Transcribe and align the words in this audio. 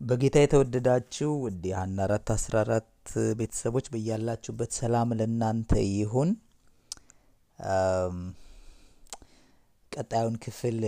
በጌታ 0.00 0.36
የተወደዳችሁ 0.42 1.30
ውድ 1.42 1.64
የሀና 1.68 1.98
አራት 2.04 2.28
አስራ 2.34 2.54
አራት 2.62 2.86
ቤተሰቦች 3.40 3.86
በያላችሁበት 3.92 4.70
ሰላም 4.78 5.10
ለእናንተ 5.18 5.72
ይሁን። 5.88 6.30
ቀጣዩን 9.92 10.36
ክፍል 10.44 10.78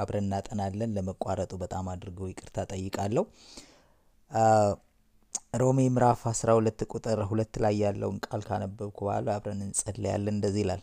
አብረን 0.00 0.26
እናጠናለን። 0.26 0.92
ለመቋረጡ 0.96 1.52
በጣም 1.62 1.88
አድርገው 1.92 2.28
ይቅርታ 2.32 2.66
ጠይቃለሁ። 2.72 3.24
ሮሜ 5.60 5.80
ምዕራፍ 5.88 6.22
12 6.32 6.86
ቁጥር 6.92 7.20
ሁለት 7.30 7.54
ላይ 7.64 7.76
ያለውን 7.84 8.18
ቃል 8.26 8.42
ካነበብኩ 8.48 8.98
በኋላ 9.00 9.28
አብረን 9.36 9.62
እንጸለያለን። 9.66 10.34
እንደዚህ 10.34 10.62
ይላል 10.64 10.82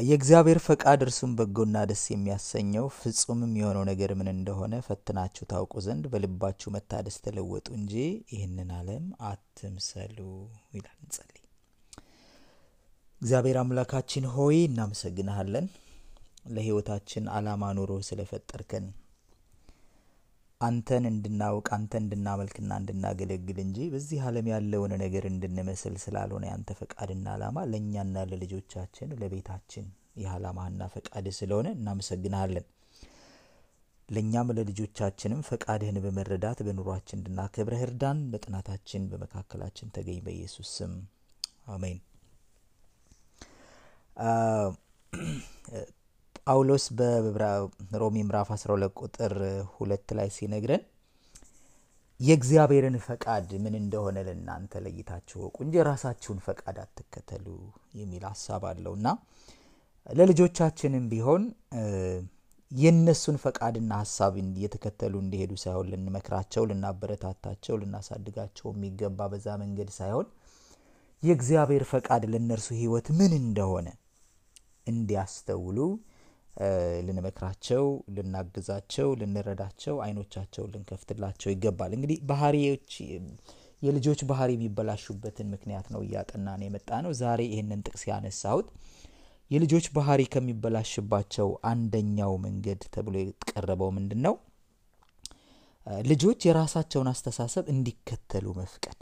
የእግዚአብሔር 0.00 0.58
ፈቃድ 0.64 1.00
እርሱም 1.04 1.32
በጎና 1.38 1.78
ደስ 1.88 2.02
የሚያሰኘው 2.10 2.86
ፍጹምም 2.96 3.52
የሆነው 3.58 3.84
ነገር 3.88 4.10
ምን 4.18 4.28
እንደሆነ 4.32 4.74
ፈትናችሁ 4.86 5.44
ታውቁ 5.50 5.82
ዘንድ 5.86 6.04
በልባችሁ 6.12 6.68
መታደስ 6.74 7.16
ተለወጡ 7.24 7.66
እንጂ 7.78 7.94
ይህንን 8.32 8.70
ዓለም 8.78 9.04
አትምሰሉ 9.30 10.18
ይላል። 10.72 10.98
እንጸልይ። 11.02 11.42
እግዚአብሔር 13.20 13.58
አምላካችን 13.62 14.24
ሆይ 14.34 14.58
እናመሰግንሃለን። 14.62 15.66
ለሕይወታችን 16.48 17.24
ዓላማ 17.34 17.64
ኑሮ 17.76 17.92
ስለፈጠርከን 18.06 18.86
አንተን 20.62 21.04
እንድናውቅ 21.10 21.66
አንተ 21.76 21.92
እንድናመልክና 22.00 22.72
እንድናገለግል 22.80 23.58
እንጂ 23.62 23.88
በዚህ 23.92 24.20
ዓለም 24.26 24.46
ያለውን 24.52 24.92
ነገር 25.02 25.24
እንድንመስል 25.30 25.94
ስላልሆነ 26.02 26.44
ያንተ 26.50 26.76
ፈቃድና 26.80 27.26
ዓላማ 27.34 27.64
ለእኛና 27.70 28.24
ለልጆቻችን 28.30 29.16
ለቤታችን 29.20 29.86
ይህ 30.16 30.28
ዓላማና 30.32 30.88
ፈቃድ 30.94 31.26
ስለሆነ 31.36 31.68
እናመሰግንሃለን። 31.76 32.66
ለእኛም 34.08 34.48
ለልጆቻችንም 34.56 35.40
ፈቃድህን 35.48 35.98
በመረዳት 36.04 36.58
በኑሯችን 36.66 37.18
እንድናከብረህ 37.18 37.82
እርዳን። 37.86 38.18
በጥናታችን 38.32 39.08
በመካከላችን 39.12 39.92
ተገኝ፣ 39.96 40.20
በኢየሱስ 40.26 40.70
ስም 40.78 40.94
አሜን። 41.68 42.00
ጳውሎስ 46.46 46.84
በሮሜ 46.96 48.16
ምዕራፍ 48.20 48.48
12 48.54 48.94
ቁጥር 49.00 49.34
ሁለት 49.74 50.08
ላይ 50.18 50.28
ሲነግረን 50.36 50.82
የእግዚአብሔርን 52.20 52.96
ፈቃድ 53.04 53.50
ምን 53.62 53.74
እንደሆነ 53.80 54.16
ለእናንተ 54.26 54.82
ለይታችሁ 54.84 55.38
ወቁ 55.44 55.56
እንጂ 55.64 55.74
የራሳችሁን 55.80 56.40
ፈቃድ 56.46 56.76
አትከተሉ 56.82 57.46
የሚል 57.98 58.24
ሀሳብ 58.30 58.64
አለው። 58.70 58.94
እና 58.98 59.08
ለልጆቻችንም 60.10 61.06
ቢሆን 61.12 61.42
የእነሱን 62.70 63.36
ፈቃድና 63.42 63.92
ሀሳብ 64.02 64.34
እየተከተሉ 64.42 65.14
እንዲሄዱ 65.24 65.52
ሳይሆን 65.62 65.88
ልንመክራቸው፣ 65.92 66.62
ልናበረታታቸው፣ 66.70 67.74
ልናሳድጋቸው 67.82 68.68
የሚገባ 68.72 69.28
በዛ 69.32 69.56
መንገድ 69.62 69.90
ሳይሆን 69.98 70.28
የእግዚአብሔር 71.22 71.84
ፈቃድ 71.90 72.22
ለእነርሱ 72.32 72.68
ሕይወት 72.78 73.08
ምን 73.18 73.32
እንደሆነ 73.42 73.88
እንዲያስተውሉ 74.86 75.78
ልንመክራቸው፣ 77.06 77.84
ልናግዛቸው፣ 78.16 79.08
ልንረዳቸው፣ 79.20 79.94
አይኖቻቸው 80.04 80.64
ልንከፍትላቸው 80.72 81.50
ይገባል። 81.52 81.92
እንግዲህ 81.96 82.18
ባህሪዎች 82.30 82.90
የልጆች 83.82 84.20
ባህሪ 84.30 84.50
የሚበላሹበትን 84.56 85.48
ምክንያት 85.54 85.86
ነው 85.94 86.00
እያጠናን 86.06 86.60
የመጣ 86.66 87.00
ነው። 87.04 87.12
ዛሬ 87.20 87.40
ይህንን 87.50 87.80
ጥቅስ 87.86 88.02
ያነሳሁት 88.10 88.68
የልጆች 89.50 89.86
ባህሪ 89.96 90.20
ከሚበላሽባቸው 90.32 91.48
አንደኛው 91.70 92.34
መንገድ 92.44 92.82
ተብሎ 92.94 93.14
የቀረበው 93.20 93.90
ምንድን 93.96 94.20
ነው? 94.26 94.34
ልጆች 96.06 96.40
የራሳቸውን 96.46 97.08
አስተሳሰብ 97.12 97.64
እንዲከተሉ 97.72 98.46
መፍቀድ። 98.58 98.98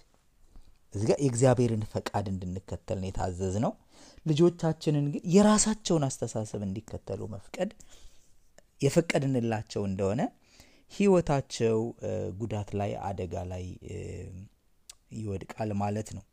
እዚህ 0.94 1.06
ጋር 1.10 1.18
የእግዚአብሔርን 1.20 1.84
ፈቃድ 1.92 2.26
እንድንከተል 2.32 2.98
ነው 3.02 3.08
የታዘዝ 3.10 3.56
ነው። 3.64 3.72
ልጆቻችንን 4.26 5.06
ግን 5.12 5.22
የራሳቸውን 5.34 6.04
አስተሳሰብ 6.08 6.60
እንዲከተሉ 6.66 7.20
መፍቀድ 7.34 7.70
የፈቀድንላቸው 8.80 9.82
እንደሆነ 9.88 10.20
ሕይወታቸው 10.92 11.78
ጉዳት 12.40 12.70
ላይ 12.80 12.92
አደጋ 13.08 13.42
ላይ 13.50 13.64
ይወድቃል 15.18 15.70
ማለት 15.82 16.08
ነው። 16.16 16.24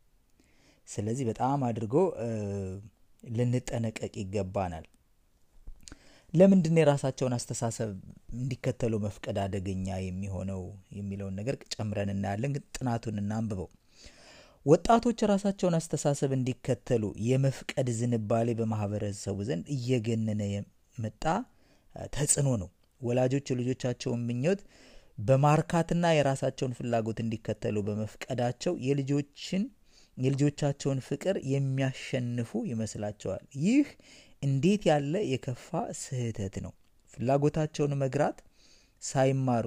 ስለዚህ 0.88 1.24
በጣም 1.30 1.64
አድርጎ 1.68 1.94
ልንጠነቀቅ 3.22 4.12
ይገባናል። 4.22 4.86
ለምንድን 6.34 6.78
የራሳቸውን 6.80 7.34
አስተሳሰብ 7.36 7.90
እንዲከተሉ 8.34 8.94
መፍቀድ 9.04 9.36
አደገኛ 9.44 9.88
የሚሆነው 10.04 10.62
የሚለውን 10.98 11.36
ነገር 11.40 11.56
ጨምረን 11.74 12.10
እናያለን። 12.14 12.54
ግን 12.56 12.64
ጥናቱን 12.76 13.20
እናንብበው። 13.22 13.68
ወጣቶች 14.66 15.18
የራሳቸውን 15.22 15.76
አስተሳሰብ 15.78 16.30
እንዲከተሉ 16.36 17.04
የመፍቀድ 17.26 17.88
ዝንባሌ 17.98 18.48
በማህበረሰቡ 18.58 19.38
ዘንድ 19.48 19.66
እየገነነ 19.76 20.42
የመጣ 20.50 21.24
ተጽዕኖ 22.12 22.48
ነው። 22.62 22.68
ወላጆች 23.00 23.46
የልጆቻቸውን 23.52 24.24
ምኞት 24.28 24.60
በማርካትና 25.18 26.06
የራሳቸውን 26.14 26.76
ፍላጎት 26.78 27.18
እንዲከተሉ 27.24 27.76
በመፍቀዳቸው 27.86 28.74
የልጆችን 28.86 29.62
የልጆቻቸውን 30.16 31.00
ፍቅር 31.08 31.36
የሚያሸንፉ 31.52 32.60
ይመስላቸዋል። 32.70 33.44
ይህ 33.64 33.88
እንዴት 34.42 34.82
ያለ 34.90 35.14
የከፋ 35.32 35.68
ስህተት 36.00 36.56
ነው! 36.64 36.72
ፍላጎታቸውን 37.14 37.94
መግራት 38.02 38.38
ሳይማሩ 39.02 39.66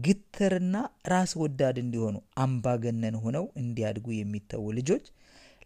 ግትርና 0.00 0.76
ራስ 1.12 1.32
ወዳድ 1.40 1.76
እንዲሆኑ 1.82 2.16
አምባገነን 2.44 3.16
ሆነው 3.24 3.44
እንዲያድጉ 3.60 4.06
የሚተዉ 4.16 4.64
ልጆች 4.78 5.04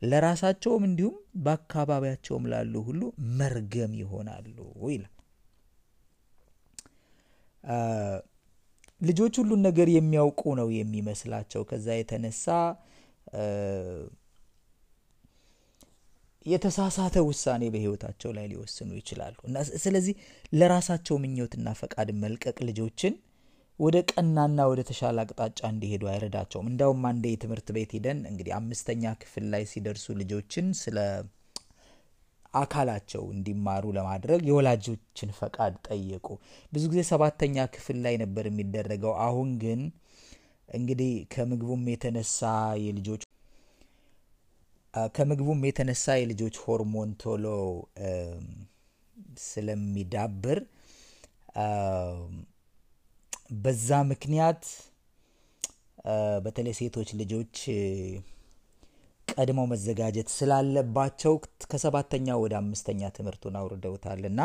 ለራሳቸውም 0.03 0.85
እንዲሁም 0.89 1.17
በአካባቢያቸውም 1.45 2.45
ላሉ 2.53 2.75
ሁሉ 2.87 3.01
መርገም 3.41 3.95
ይሆናሉ 4.01 4.57
ይላል። 4.91 5.15
ልጆች 9.01 9.35
ሁሉን 9.41 9.61
ነገር 9.67 9.89
የሚያውቁ 9.93 10.43
ነው 10.61 10.69
የሚመስላቸው። 10.79 11.63
ከዛ 11.71 11.89
የተነሳ 11.99 12.47
የተሳሳተ 16.47 17.17
ውሳኔ 17.27 17.63
በሕይወታቸው 17.73 18.31
ላይ 18.37 18.47
ሊወስኑ 18.53 18.91
ይችላሉ 19.01 19.37
እና 19.49 19.57
ስለዚህ 19.83 20.15
ለራሳቸው 20.53 21.17
ምኞትና 21.25 21.69
ፈቃድ 21.81 22.09
መልቀቅ 22.23 22.57
ልጆችን 22.69 23.15
ወደ 23.81 23.97
ቀናና 24.11 24.61
ወደ 24.71 24.81
ተሻለ 24.89 25.19
አቅጣጫ 25.25 25.61
እንዲሄዱ 25.73 26.03
አይረዳቸውም። 26.11 26.67
እንዳውም 26.71 27.05
አንዴ 27.11 27.25
የትምህርት 27.33 27.69
ቤት 27.77 27.93
ሂደን 27.97 28.19
እንግዲህ 28.31 28.53
አምስተኛ 28.57 29.13
ክፍል 29.23 29.45
ላይ 29.53 29.63
ሲደርሱ 29.71 30.07
ልጆችን 30.21 30.67
ስለ 30.81 30.99
አካላቸው 32.55 33.25
እንዲማሩ 33.35 33.85
ለማድረግ 33.97 34.41
የወላጆችን 34.49 35.31
ፈቃድ 35.39 35.75
ጠየቁ። 35.89 36.27
ብዙ 36.73 36.85
ጊዜ 36.93 37.03
ሰባተኛ 37.11 37.67
ክፍል 37.75 37.99
ላይ 38.07 38.15
ነበር 38.23 38.47
የሚደረገው። 38.51 39.15
አሁን 39.27 39.51
ግን 39.63 39.81
እንግዲህ 40.69 41.13
ከምግቡም 41.35 41.85
የተነሳ 41.93 42.41
የልጆች 42.85 43.23
ከምግቡም 45.15 45.61
የተነሳ 45.67 46.17
የልጆች 46.21 46.57
ሆርሞን 46.65 47.11
ቶሎ 47.23 47.47
ስለሚዳብር 49.45 50.59
በዛ 53.51 53.99
ምክንያት 54.11 54.63
በተለይ 56.45 56.75
ሴቶች 56.79 57.09
ልጆች 57.21 57.57
ቀድመው 59.29 59.67
መዘጋጀት 59.73 60.29
ስላለባቸው 60.37 61.35
ከሰባተኛ 61.73 62.37
ወደ 62.43 62.55
አምስተኛ 62.61 63.11
ትምህርቱን 63.17 63.57
አውርደውታል 63.61 64.23
እና 64.31 64.41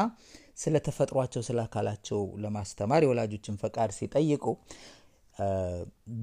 ስለ 0.63 0.75
ተፈጥሯቸው 0.87 1.41
ስለ 1.47 1.59
አካላቸው 1.63 2.21
ለማስተማር 2.43 3.03
የወላጆችን 3.05 3.59
ፈቃድ 3.63 3.91
ሲጠይቁ 3.97 4.45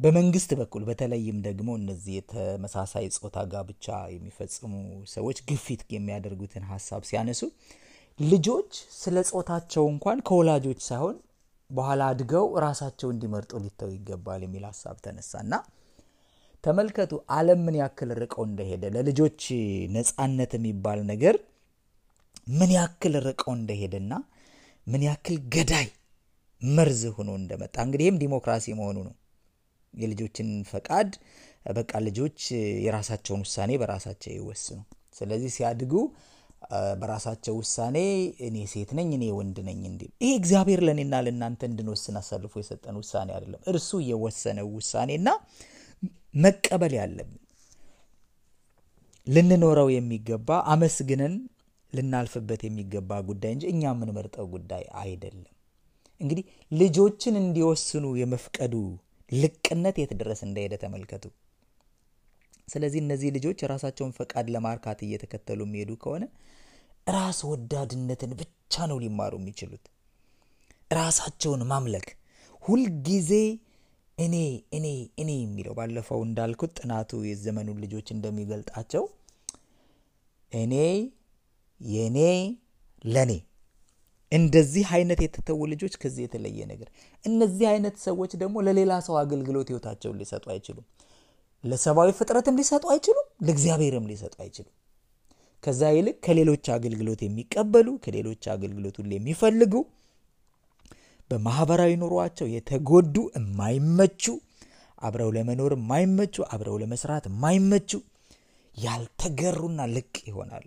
በመንግስት 0.02 0.50
በኩል 0.60 0.82
በተለይም 0.90 1.38
ደግሞ 1.48 1.70
እነዚህ 1.80 2.12
የተመሳሳይ 2.18 3.06
ጾታ 3.16 3.38
ጋብቻ 3.52 3.96
የሚፈጽሙ 4.14 4.72
ሰዎች 5.14 5.40
ግፊት 5.50 5.82
የሚያደርጉትን 5.96 6.64
ሀሳብ 6.72 7.02
ሲያነሱ 7.10 7.42
ልጆች 8.20 8.72
ስለ 9.02 9.18
ጾታቸው 9.30 9.84
እንኳን 9.94 10.18
ከወላጆች 10.28 10.80
ሳይሆን 10.88 11.18
በኋላ 11.72 12.02
አድገው 12.12 12.46
ራሳቸው 12.64 13.08
እንዲመርጡ 13.14 13.60
ሊተው 13.64 13.90
ይገባል 13.94 14.40
የሚል 14.46 14.64
ሀሳብ 14.70 14.96
ተነሳና 15.04 15.52
ተመልከቱ፣ 16.64 17.12
ዓለም 17.36 17.60
ምን 17.66 17.76
ያክል 17.80 18.10
ርቀው 18.20 18.42
እንደሄደ 18.48 18.84
ለልጆች 18.94 19.40
ነፃነት 19.96 20.52
የሚባል 20.58 21.00
ነገር 21.10 21.36
ምን 22.58 22.70
ያክል 22.76 23.14
ርቀው 23.26 23.52
እንደሄደና 23.58 24.12
ምን 24.86 25.02
ያክል 25.08 25.36
ገዳይ 25.54 25.88
መርዝ 26.62 27.02
ሆኖ 27.16 27.30
እንደመጣ 27.40 27.76
እንግዲህ 27.86 28.04
ይህም 28.06 28.18
ዲሞክራሲ 28.22 28.74
መሆኑ 28.80 28.98
ነው። 29.08 29.14
የልጆችን 29.94 30.50
ፈቃድ 30.70 31.10
በቃ 31.76 31.92
ልጆች 32.06 32.38
የራሳቸውን 32.84 33.42
ውሳኔ 33.44 33.72
በራሳቸው 33.82 34.32
ይወስኑ። 34.36 34.78
ስለዚህ 35.18 35.50
ሲያድጉ 35.56 35.92
በራሳቸው 37.00 37.54
ውሳኔ 37.60 37.96
እኔ 38.46 38.56
ሴት 38.72 38.90
ነኝ 38.98 39.08
እኔ 39.16 39.24
ወንድ 39.38 39.56
ነኝ 39.68 39.80
እንዲ 39.90 40.02
ይሄ 40.22 40.30
እግዚአብሔር 40.40 40.80
ለእኔና 40.86 41.20
ለእናንተ 41.26 41.62
እንድንወስን 41.70 42.16
አሳልፎ 42.20 42.54
የሰጠን 42.62 42.98
ውሳኔ 43.00 43.28
አይደለም። 43.36 43.62
እርሱ 43.72 44.00
የወሰነው 44.08 44.68
ውሳኔና 44.76 45.28
መቀበል 46.36 46.94
ያለብን 46.98 47.38
ልንኖረው 49.26 49.88
የሚገባ 49.94 50.50
አመስግነን 50.72 51.34
ልናልፍበት 51.92 52.62
የሚገባ 52.66 53.20
ጉዳይ 53.28 53.52
እንጂ 53.54 53.64
እኛ 53.72 53.82
የምንመርጠው 53.90 54.46
ጉዳይ 54.54 54.84
አይደለም። 55.02 55.52
እንግዲህ 56.20 56.44
ልጆችን 56.72 57.34
እንዲወስኑ 57.40 58.06
የመፍቀዱ 58.20 58.74
ልቅነት 59.32 59.96
የት 60.00 60.12
ድረስ 60.20 60.40
እንደሄደ 60.46 60.74
ተመልከቱ። 60.82 61.24
ስለዚህ 62.68 63.00
እነዚህ 63.04 63.30
ልጆች 63.36 63.58
የራሳቸውን 63.62 64.12
ፈቃድ 64.18 64.46
ለማርካት 64.54 64.98
እየተከተሉ 65.06 65.60
የሚሄዱ 65.66 65.92
ከሆነ 66.02 66.24
ራስ 67.06 67.38
ወዳድነትን 67.48 68.32
ብቻ 68.40 68.84
ነው 68.90 68.98
ሊማሩ 69.04 69.34
የሚችሉት። 69.40 69.84
ራሳቸውን 70.90 71.62
ማምለክ 71.70 72.06
ሁልጊዜ 72.62 73.30
እኔ 74.18 74.34
እኔ 74.76 74.86
እኔ 75.22 75.30
የሚለው 75.38 75.74
ባለፈው 75.78 76.20
እንዳልኩት 76.26 76.72
ጥናቱ 76.78 77.20
የዘመኑን 77.28 77.78
ልጆች 77.84 78.08
እንደሚገልጣቸው 78.14 79.04
እኔ 80.52 80.74
የኔ 81.80 82.18
ለኔ 83.04 83.32
እንደዚህ 84.32 84.86
አይነት 84.96 85.20
የተተዉ 85.24 85.60
ልጆች 85.72 85.94
ከዚህ 86.02 86.22
የተለየ 86.24 86.60
ነገር 86.70 86.88
እነዚህ 87.24 87.66
አይነት 87.72 87.96
ሰዎች 88.04 88.32
ደግሞ 88.42 88.56
ለሌላ 88.66 88.92
ሰው 89.06 89.16
አገልግሎት 89.22 89.70
ህይወታቸውን 89.72 90.18
ሊሰጡ 90.20 90.44
አይችሉም። 90.54 90.86
ለሰብአዊ 91.64 92.10
ፍጥረትም 92.18 92.56
ሊሰጡ 92.60 92.84
አይችሉም። 92.94 93.26
ለእግዚአብሔርም 93.46 94.06
ሊሰጡ 94.10 94.34
አይችሉም። 94.44 94.72
ከዛ 95.62 95.82
ይልቅ 95.94 96.16
ከሌሎች 96.26 96.66
አገልግሎት 96.76 97.20
የሚቀበሉ 97.24 97.88
ከሌሎች 98.04 98.44
አገልግሎት 98.54 98.96
ሁሉ 99.00 99.10
የሚፈልጉ 99.16 99.74
በማህበራዊ 101.30 101.92
ኑሯቸው 102.00 102.46
የተጎዱ 102.54 103.16
የማይመቹ 103.36 104.24
አብረው 104.98 105.30
ለመኖር 105.36 105.72
የማይመቹ 105.76 106.44
አብረው 106.54 106.76
ለመስራት 106.82 107.24
የማይመቹ 107.30 107.90
ያልተገሩና 108.74 109.80
ልቅ 109.94 110.14
ይሆናሉ። 110.28 110.66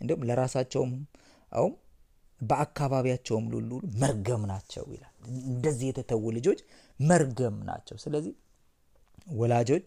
እንዲሁም 0.00 0.24
ለራሳቸውም 0.28 0.92
አውም 1.52 1.74
በአካባቢያቸውም 2.40 3.46
ሁሉ 3.52 3.70
መርገም 4.02 4.42
ናቸው 4.50 4.84
ይላል። 4.94 5.12
እንደዚህ 5.50 5.86
የተተዉ 5.90 6.24
ልጆች 6.36 6.60
መርገም 7.00 7.56
ናቸው። 7.68 7.96
ስለዚህ 8.04 8.32
ወላጆች 9.36 9.86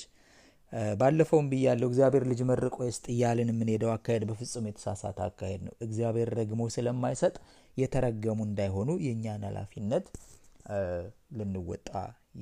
ባለፈውም 1.00 1.48
ብያለሁ፣ 1.52 1.88
እግዚአብሔር 1.90 2.24
ልጅ 2.30 2.40
መርቆ 2.50 2.78
ይስጥ 2.88 3.06
እያልን 3.14 3.50
የምንሄደው 3.52 3.92
አካሄድ 3.94 4.24
በፍጹም 4.30 4.66
የተሳሳተ 4.70 5.20
አካሄድ 5.28 5.62
ነው። 5.68 5.74
እግዚአብሔር 5.86 6.30
ረግሞ 6.40 6.62
ስለማይሰጥ 6.76 7.36
የተረገሙ 7.78 8.40
እንዳይሆኑ 8.48 8.90
የእኛን 9.06 9.44
ኃላፊነት 9.50 10.06
ልንወጣ 11.38 11.90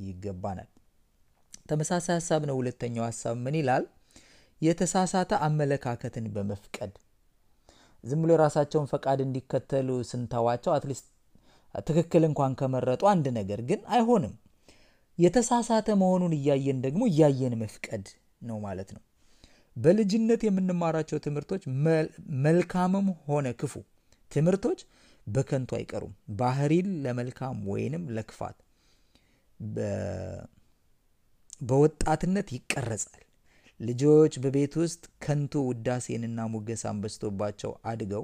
ይገባናል። 0.01 0.69
ተመሳሳይ 1.69 2.15
ሀሳብ 2.17 2.41
ነው። 2.49 2.55
ሁለተኛው 2.59 3.05
ሀሳብ 3.07 3.35
ምን 3.43 3.57
ይላል? 3.59 3.83
የተሳሳተ 4.61 5.33
አመለካከትን 5.45 6.25
በመፍቀድ 6.35 6.93
ዝም 8.03 8.21
ብሎ 8.23 8.31
የራሳቸውን 8.35 8.87
ፈቃድ 8.91 9.19
እንዲከተሉ 9.25 9.89
ስንተዋቸው 10.09 10.71
at 10.75 10.84
least 10.84 11.05
ትክክል 11.85 12.23
እንኳን 12.27 12.53
ከመረጡ 12.59 13.03
አንድ 13.11 13.25
ነገር 13.37 13.59
ግን 13.69 13.79
አይሆንም። 13.93 14.33
የተሳሳተ 15.19 15.87
መሆኑን 16.01 16.33
እያየን 16.37 16.77
ደግሞ 16.85 17.03
እያየን 17.11 17.55
መፍቀድ 17.61 18.05
ነው 18.41 18.57
ማለት 18.65 18.89
ነው። 18.95 19.01
በልጅነት 19.75 20.41
የምንማራቸው 20.45 21.17
ትምህርቶች 21.25 21.63
መልካምም 22.45 23.07
ሆነ 23.27 23.47
ክፉ 23.61 23.73
ትምህርቶች 24.31 24.79
በከንቱ 25.27 25.71
አይቀሩም። 25.77 26.13
ባህሪን 26.39 26.87
ለመልካም 27.03 27.57
ወይንም 27.71 28.03
ለክፋት 28.15 28.57
በወጣትነት 31.61 32.47
ይቀረጻል። 32.55 33.19
ልጆች 33.79 34.33
በቤት 34.43 34.73
ውስጥ 34.81 35.03
ከንቱ 35.23 35.61
ውዳሴንና 35.69 36.39
ሙገሳን 36.53 36.97
በዝቶባቸው 37.03 37.71
አድገው 37.91 38.23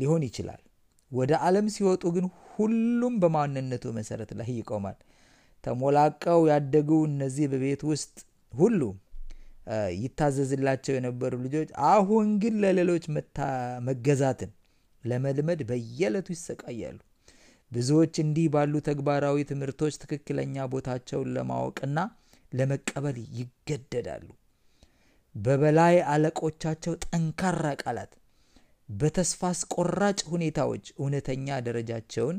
ሊሆን 0.00 0.22
ይችላል። 0.28 0.60
ወደ 1.12 1.32
ዓለም 1.44 1.66
ሲወጡ 1.74 2.04
ግን 2.16 2.24
ሁሉም 2.54 3.14
በማንነቱ 3.22 3.84
መሰረት 3.98 4.30
ላይ 4.38 4.50
ይቆማል። 4.58 4.96
ተሞላቀው 5.68 6.40
ያደጉ 6.50 6.90
እነዚህ 7.08 7.46
በቤት 7.52 7.82
ውስጥ 7.90 8.14
ሁሉ 8.52 8.80
ይታዘዝላቸው 9.98 10.94
የነበሩ 10.96 11.32
ልጆች 11.44 11.70
አሁን 11.88 12.28
ግን 12.42 12.54
ለሌሎች 12.62 13.04
መገዛትን 13.88 14.50
ለመልመድ 15.04 15.60
በየዕለቱ 15.68 16.28
ይሰቃያሉ። 16.34 16.98
ብዙዎች 17.72 18.14
እንዲህ 18.22 18.46
ባሉ 18.54 18.74
ተግባራዊ 18.86 19.38
ትምህርቶች 19.50 19.94
ትክክለኛ 20.02 20.66
ቦታቸውን 20.72 21.32
ለማወቅና 21.36 21.98
ለመቀበል 22.52 23.16
ይገደዳሉ። 23.38 24.28
በበላይ 25.34 25.96
አለቆቻቸው 26.12 26.94
ጠንካራ 27.04 27.64
ቃላት፣ 27.82 28.12
በተስፋ 28.88 29.40
አስቆራጭ 29.52 30.18
ሁኔታዎች 30.32 30.84
እውነተኛ 30.98 31.58
ደረጃቸውን 31.66 32.38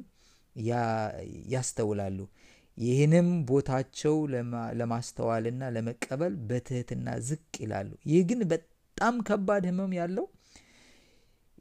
ያስተውላሉ። 1.53 2.17
ይህንም 2.79 3.29
ቦታቸው 3.47 4.15
ለማስተዋልና 4.79 5.63
ለመቀበል 5.75 6.33
በትህትና 6.49 7.07
ዝቅ 7.27 7.53
ይላሉ። 7.63 7.89
ይህ 8.11 8.21
ግን 8.29 8.41
በጣም 8.51 9.15
ከባድ 9.27 9.63
ሕመም 9.69 9.93
ያለው 9.99 10.25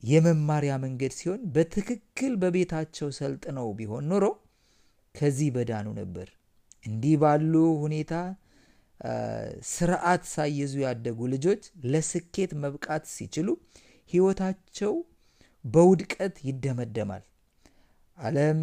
የመማሪያ 0.02 0.72
መንገድ 0.82 1.12
ሲሆን 1.18 1.40
በትክክል 1.54 2.32
በቤታቸው 2.42 3.08
ሰልጥነው 3.18 3.68
ቢሆን 3.78 4.04
ኖሮ 4.10 4.24
ከዚህ 5.14 5.48
በዳኑ 5.54 5.86
ነበር። 6.00 6.28
እንዲህ 6.84 7.14
ባሉ 7.22 7.52
ሁኔታ 7.82 8.12
ስርዓት 9.70 10.22
ሳይዙ 10.32 10.72
ያደጉ 10.84 11.18
ልጆች 11.32 11.62
ለስኬት 11.86 12.52
መብቃት 12.62 13.04
ሲችሉ 13.14 13.48
ሕይወታቸው 14.10 14.92
በውድቀት 15.64 16.36
ይደመደማል። 16.48 17.24
ዓለም 18.18 18.60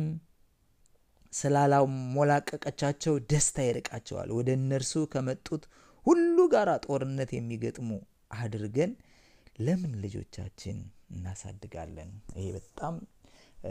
ስላላሞላቀቀቻቸው 1.35 3.13
ደስታ 3.29 3.57
ይርቃቸዋል። 3.67 4.29
ወደ 4.37 4.49
እነርሱ 4.59 4.93
ከመጡት 5.13 5.63
ሁሉ 6.05 6.37
ጋር 6.53 6.69
ጦርነት 6.85 7.29
የሚገጥሙ 7.35 7.89
አድርገን 8.37 8.91
ለምን 9.59 9.91
ልጆቻችን 10.03 10.77
እናሳድጋለን? 11.13 12.09
ይሄ 12.37 12.47
በጣም 12.57 12.95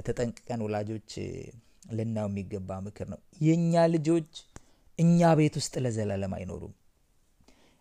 ተጠንቅቀን 0.01 0.61
ወላጆች 0.67 1.11
ልናየው 1.93 2.29
የሚገባ 2.31 2.79
ምክር 2.87 3.07
ነው። 3.13 3.19
የእኛ 3.43 3.83
ልጆች 3.95 4.31
እኛ 4.99 5.31
ቤት 5.39 5.55
ውስጥ 5.61 5.75
ለዘላለም 5.85 6.35
አይኖሩም። 6.37 6.75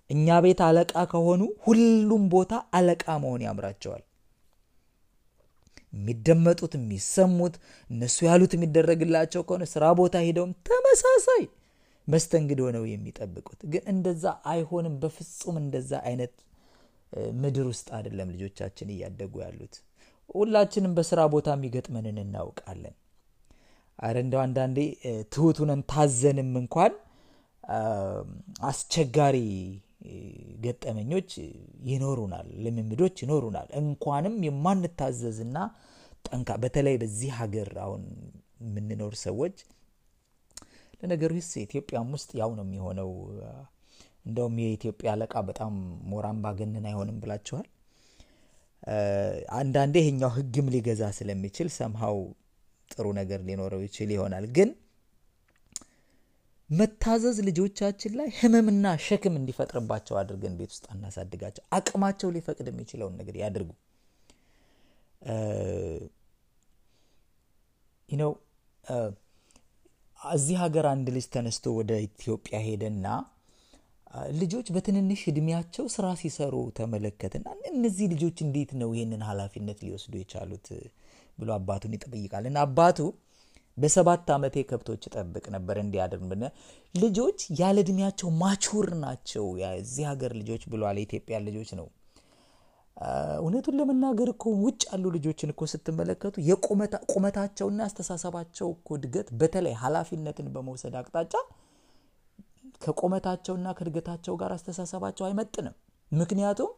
እኛ 0.09 0.37
ቤት 0.45 0.59
አለቃ 0.67 0.93
ከሆኑ 1.11 1.41
ሁሉም 1.65 2.23
ቦታ 2.33 2.53
አለቃ 2.77 3.05
መሆን 3.23 3.43
ያምራቸዋል። 3.47 4.03
የሚደመጡት 5.93 6.73
የሚሰሙት፣ 6.77 7.55
እነሱ 7.89 8.17
ያሉት 8.27 8.53
የሚደረግላቸው 8.57 9.41
ከሆነ 9.47 9.63
ስራ 9.73 9.83
ቦታ 9.99 10.15
ሄደውም 10.25 10.53
ተመሳሳይ 10.69 11.43
መስተንግዶ 12.07 12.61
ነው 12.75 12.83
የሚጠብቁት። 12.91 13.59
ግን 13.73 13.83
እንደዛ 13.93 14.23
አይሆንም። 14.53 14.95
በፍጹም 15.03 15.57
እንደዛ 15.61 15.91
አይነት 16.09 16.33
ምድር 17.41 17.65
ውስጥ 17.71 17.87
አይደለም 17.97 18.29
ልጆቻችን 18.33 18.89
እያደጉ 18.93 19.33
ያሉት። 19.43 19.75
ሁላችንም 20.35 20.93
በስራ 20.97 21.21
ቦታ 21.33 21.47
የሚገጥመንን 21.55 22.17
እናውቃለን። 22.23 22.95
አረ 23.99 24.17
እንደው 24.25 24.41
አንዳንዴ 24.43 24.77
ትሁቱነን 25.33 25.81
ታዘንም 25.91 26.51
እንኳን 26.61 26.93
አስቸጋሪ 28.69 29.37
ገጠመኞች 30.63 31.29
ይኖሩናል፣ 31.87 32.47
ልምምዶች 32.65 33.15
ይኖሩናል። 33.23 33.67
እንኳንም 33.79 34.35
የማንታዘዝና 34.47 35.57
ጠንካ 36.27 36.49
በተለይ 36.63 36.95
በዚህ 37.01 37.31
ሀገር 37.39 37.69
አሁን 37.85 38.03
የምንኖር 38.63 39.13
ሰዎች 39.23 39.55
ለነገሩ 40.99 41.31
ስ 41.43 41.61
ኢትዮጵያም 41.63 42.11
ውስጥ 42.15 42.31
ያው 42.41 42.51
ነው 42.57 42.65
የሚሆነው። 42.67 43.09
እንደውም 44.25 44.55
የኢትዮጵያ 44.61 45.07
አለቃ 45.13 45.33
በጣም 45.47 45.73
ሞራን 46.11 46.37
ባገንን 46.43 46.85
አይሆንም 46.89 47.17
ብላችኋል። 47.23 47.65
አንዳንዴ 49.57 49.95
ይሄኛው 50.01 50.31
ሕግም 50.37 50.67
ሊገዛ 50.73 51.03
ስለሚችል 51.17 51.67
ሰምሃው 51.75 52.17
ጥሩ 52.91 53.05
ነገር 53.19 53.39
ሊኖረው 53.47 53.81
ይችል 53.85 54.09
ይሆናል። 54.15 54.45
ግን 54.55 54.69
መታዘዝ 56.73 57.37
ልጆቻችን 57.47 58.13
ላይ 58.19 58.27
ህመምና 58.37 58.85
ሸክም 59.05 59.33
እንዲፈጥርባቸው 59.39 60.15
አድርገን 60.21 60.53
ቤት 60.59 60.71
ውስጥ 60.73 60.85
አናሳድጋቸው። 60.93 61.63
አቅማቸው 61.77 62.29
ሊፈቅድ 62.35 62.67
የሚችለውን 62.71 63.15
ነገር 63.21 63.35
ያድርጉ። 63.41 63.69
ነው 68.09 68.31
እዚህ 70.19 70.57
ሀገር 70.63 70.85
አንድ 70.91 71.07
ልጅ 71.15 71.25
ተነስቶ 71.33 71.65
ወደ 71.77 71.91
ኢትዮጵያ 72.07 72.57
ሄደና 72.65 73.07
ልጆች 74.39 74.67
በትንንሽ 74.75 75.21
እድሜያቸው 75.31 75.85
ስራ 75.93 76.07
ሲሰሩ 76.19 76.55
ተመለከትና 76.77 77.45
እነዚህ 77.71 78.05
ልጆች 78.13 78.37
እንዴት 78.45 78.71
ነው 78.81 78.89
ይህንን 78.97 79.21
ኃላፊነት 79.29 79.79
ሊወስዱ 79.85 80.13
የቻሉት 80.19 80.67
ብሎ 81.37 81.49
አባቱን 81.57 81.95
ይጠይቃል 81.97 82.45
እና 82.49 82.57
አባቱ 82.67 82.99
በሰባት 83.77 84.27
ዓመቴ 84.33 84.55
ከብቶች 84.69 85.03
ጠብቅ 85.13 85.45
ነበር 85.55 85.77
እንዲያደርግ 85.83 86.23
ብነ 86.31 86.43
ልጆች 86.95 87.39
ያለ 87.59 87.77
እድሜያቸው 87.83 88.29
ማቹር 88.41 88.87
ናቸው። 89.03 89.45
የዚህ 89.61 90.05
ሀገር 90.11 90.33
ልጆች 90.41 90.63
ብሏል 90.73 90.97
የኢትዮጵያ 90.99 91.37
ልጆች 91.47 91.71
ነው። 91.79 91.87
እውነቱን 93.39 93.77
ለመናገር 93.79 94.29
እኮ 94.33 94.43
ውጭ 94.63 94.81
ያሉ 94.89 95.05
ልጆችን 95.15 95.51
እኮ 95.53 95.63
ስትመለከቱ 95.71 96.35
የቁመታቸውና 96.49 97.79
አስተሳሰባቸው 97.87 98.67
እኮ 98.75 98.89
እድገት 98.99 99.29
በተለይ 99.39 99.75
ኃላፊነትን 99.81 100.47
በመውሰድ 100.55 100.95
አቅጣጫ 100.99 101.33
ከቁመታቸውና 102.81 103.67
ከእድገታቸው 103.77 104.33
ጋር 104.41 104.51
አስተሳሰባቸው 104.55 105.25
አይመጥንም። 105.27 105.75
ምክንያቱም 106.11 106.71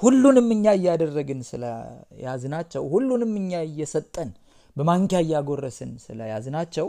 ሁሉንም 0.00 0.48
እኛ 0.54 0.66
እያደረግን 0.78 1.40
ስለያዝናቸው 1.48 2.82
ሁሉንም 2.92 3.32
እኛ 3.40 3.60
እየሰጠን 3.68 4.30
በማንኪያ 4.76 5.18
እያጎረስን 5.24 5.90
ስለያዝናቸው 6.04 6.86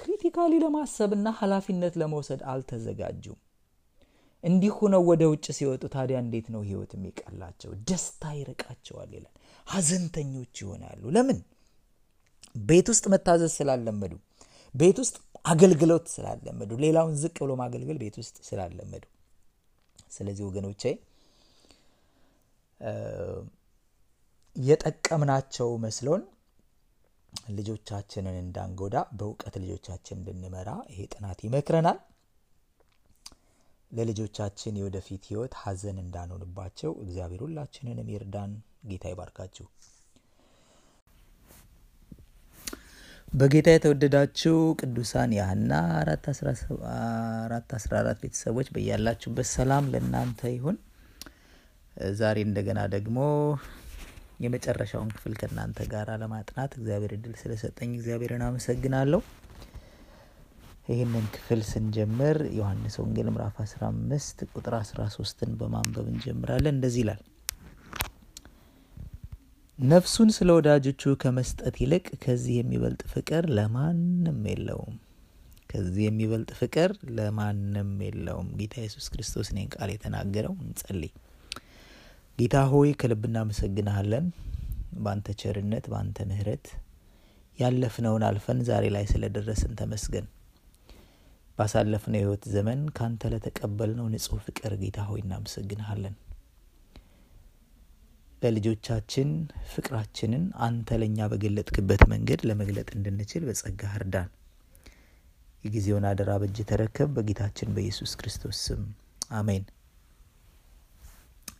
ክሪቲካሊ 0.00 0.54
ለማሰብና 0.62 1.28
ኃላፊነት 1.40 1.94
ለመውሰድ 2.00 2.40
አልተዘጋጁም። 2.52 3.38
እንዲህ 4.44 4.72
ሁነው 4.78 5.02
ወደ 5.10 5.22
ውጭ 5.32 5.46
ሲወጡ 5.58 5.84
ታዲያ 5.94 6.16
እንዴት 6.24 6.46
ነው 6.54 6.62
ህይወት 6.68 6.92
የሚቀላቸው? 6.96 7.70
ደስታ 7.88 8.22
ይርቃቸዋል 8.38 9.10
ይላል። 9.16 9.34
ሀዘንተኞች 9.66 10.54
ይሆናሉ። 10.62 11.02
ለምን? 11.16 11.38
ቤት 12.62 12.86
ውስጥ 12.92 13.04
መታዘዝ 13.12 13.52
ስላለመዱ 13.58 14.12
ቤት 14.74 14.98
ውስጥ 15.02 15.16
አገልግሎት 15.44 16.06
ስላለመዱ 16.14 16.70
ሌላውን 16.84 17.14
ዝቅ 17.22 17.36
ብሎ 17.42 17.52
ማገልገል 17.60 17.98
ቤት 18.02 18.16
ውስጥ 18.22 18.36
ስላለመዱ። 18.48 19.04
ስለዚህ 20.10 20.44
ወገኖቼ 20.48 20.82
የጠቀምናቸው 24.56 25.68
መስሎን 25.82 26.22
ልጆቻችንን 27.50 28.36
እንዳንጎዳ 28.42 28.96
በእውቀት 29.18 29.54
ልጆቻችን 29.62 30.18
እንድንመራ 30.20 30.70
ይሄ 30.90 31.00
ጥናት 31.12 31.40
ይመክረናል። 31.46 31.98
ለልጆቻችን 33.90 34.78
የወደፊት 34.78 35.24
ህይወት 35.30 35.52
ሀዘን 35.60 35.98
እንዳንሆንባቸው 36.04 36.92
እግዚአብሔር 37.04 37.42
ሁላችንንም 37.46 38.08
ይርዳን። 38.14 38.52
ጌታ 38.90 39.04
ይባርካችሁ። 39.12 39.66
በጌታ 43.32 43.68
የተወደዳችሁ 43.74 44.56
ቅዱሳን 44.80 45.30
አስራ 47.78 47.94
አራት 47.98 48.18
ቤተሰቦች 48.22 48.68
በያላችሁበት 48.74 49.48
ሰላም 49.52 49.90
ለእናንተ 49.92 50.50
ይሁን። 50.54 50.76
ዛሬ 52.16 52.38
እንደገና 52.46 52.80
ደግሞ 52.94 53.18
የመጨረሻውን 54.40 55.10
ክፍል 55.14 55.34
ከእናንተ 55.40 55.78
ጋር 55.92 56.08
ለማጥናት 56.22 56.72
እግዚአብሔር 56.78 57.12
እድል 57.16 57.34
ስለሰጠኝ 57.40 57.90
እግዚአብሔርን 57.94 58.42
አመሰግናለሁ። 58.46 59.20
ይህንን 60.88 61.24
ክፍል 61.34 61.60
ስንጀምር 61.68 62.38
ዮሐንስ 62.56 62.96
ወንጌል 63.00 63.28
ምዕራፍ 63.32 63.56
15 63.62 64.44
ቁጥር 64.52 64.74
13ን 64.82 65.54
በማንበብ 65.60 66.06
እንጀምራለን። 66.12 66.76
እንደዚህ 66.76 67.02
ይላል። 67.04 67.22
ነፍሱን 69.78 70.30
ስለ 70.36 70.50
ወዳጆቹ 70.56 71.02
ከመስጠት 71.22 71.74
ይልቅ 71.82 72.06
ከዚህ 72.22 72.54
የሚበልጥ 72.58 73.02
ፍቅር 73.10 73.44
ለማንም 73.56 74.38
የለውም። 74.50 74.94
ከዚህ 75.70 76.02
የሚበልጥ 76.06 76.50
ፍቅር 76.60 76.90
ለማንም 77.16 77.90
የለውም። 78.06 78.48
ጌታ 78.58 78.74
ኢየሱስ 78.82 79.06
ክርስቶስ 79.12 79.48
እኔን 79.52 79.68
ቃል 79.74 79.90
የተናገረው 79.92 80.54
እንጸልይ 80.62 81.12
ጌታ 82.38 82.56
ሆይ 82.70 82.90
ከልብ 83.00 83.22
እናመሰግንሃለን 83.28 84.26
በአንተ 84.96 85.28
ቸርነት 85.40 85.84
በአንተ 85.92 86.18
ምህረት 86.30 86.66
ያለፍነውን 87.58 88.24
አልፈን 88.28 88.58
ዛሬ 88.68 88.84
ላይ 88.94 89.04
ስለደረስን 89.12 89.72
ተመስገን። 89.80 90.26
ባሳለፍነው 91.58 92.18
የህይወት 92.18 92.44
ዘመን 92.54 92.80
ካንተ 92.96 93.30
ለተቀበልነው 93.32 94.08
ንጹህ 94.14 94.40
ፍቅር 94.46 94.72
ጌታ 94.82 95.06
ሆይ 95.08 95.20
እናመሰግንሃለን። 95.24 96.16
ለልጆቻችን 98.42 99.30
ፍቅራችንን 99.70 100.44
አንተ 100.66 100.98
ለእኛ 101.00 101.28
በገለጥክበት 101.32 102.02
መንገድ 102.12 102.42
ለመግለጥ 102.48 102.88
እንድንችል 102.96 103.44
በጸጋ 103.48 103.92
እርዳን። 103.96 104.28
የጊዜውን 105.64 106.06
አደራ 106.10 106.32
በእጅ 106.40 106.58
ተረከብ 106.70 107.08
በጌታችን 107.16 107.72
በኢየሱስ 107.76 108.12
ክርስቶስ 108.20 108.58
ስም 108.66 108.82
አሜን 109.38 109.64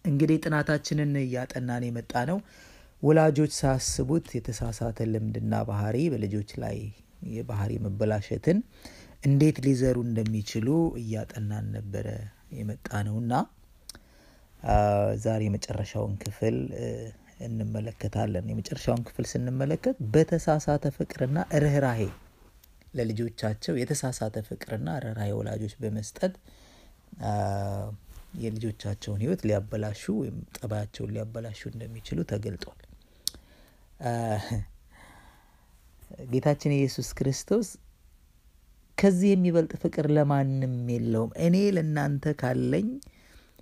እንግዲህ 0.07 0.37
ጥናታችንን 0.45 1.13
እያጠናን 1.23 1.85
የመጣ 1.87 2.13
ነው 2.31 2.39
ወላጆች 3.03 3.53
ሳያስቡት 3.59 4.27
የተሳሳተ 4.37 4.99
ልምድና 5.13 5.55
ባህሪ 5.69 5.97
በልጆች 6.13 6.51
ላይ 6.63 6.79
የባህሪ 7.33 7.73
መበላሸትን 7.85 8.59
እንዴት 9.27 9.57
ሊዘሩ 9.67 9.97
እንደሚችሉ 10.09 10.69
እያጠናን 11.01 11.67
ነበረ 11.77 12.09
የመጣ 12.59 12.89
ነውና 13.07 13.33
ዛሬ 15.25 15.41
የመጨረሻውን 15.47 16.15
ክፍል 16.23 16.57
እንመለከታለን። 17.47 18.47
የመጨረሻውን 18.51 19.03
ክፍል 19.09 19.27
ስንመለከት 19.33 19.97
በተሳሳተ 20.15 20.85
ፍቅርና 20.97 21.39
ርኅራሄ 21.65 22.01
ለልጆቻቸው 22.95 23.75
የተሳሳተ 23.81 24.37
ፍቅርና 24.49 24.89
ርኅራሄ 25.05 25.31
ወላጆች 25.39 25.75
በመስጠት 25.83 26.35
የልጆቻቸውን 28.37 29.21
ህይወት 29.23 29.41
ሊያበላሹ 29.49 30.03
ወይም 30.21 30.37
ጠባያቸውን 30.57 31.13
ሊያበላሹ 31.15 31.61
እንደሚችሉ 31.73 32.19
ተገልጧል። 32.33 32.81
ጌታችን 36.31 36.73
ኢየሱስ 36.77 37.09
ክርስቶስ 37.19 37.69
ከዚህ 38.99 39.31
የሚበልጥ 39.33 39.73
ፍቅር 39.83 40.07
ለማንም 40.17 40.75
የለውም። 40.95 41.33
እኔ 41.47 41.57
ለእናንተ 41.77 42.35
ካለኝ 42.41 42.87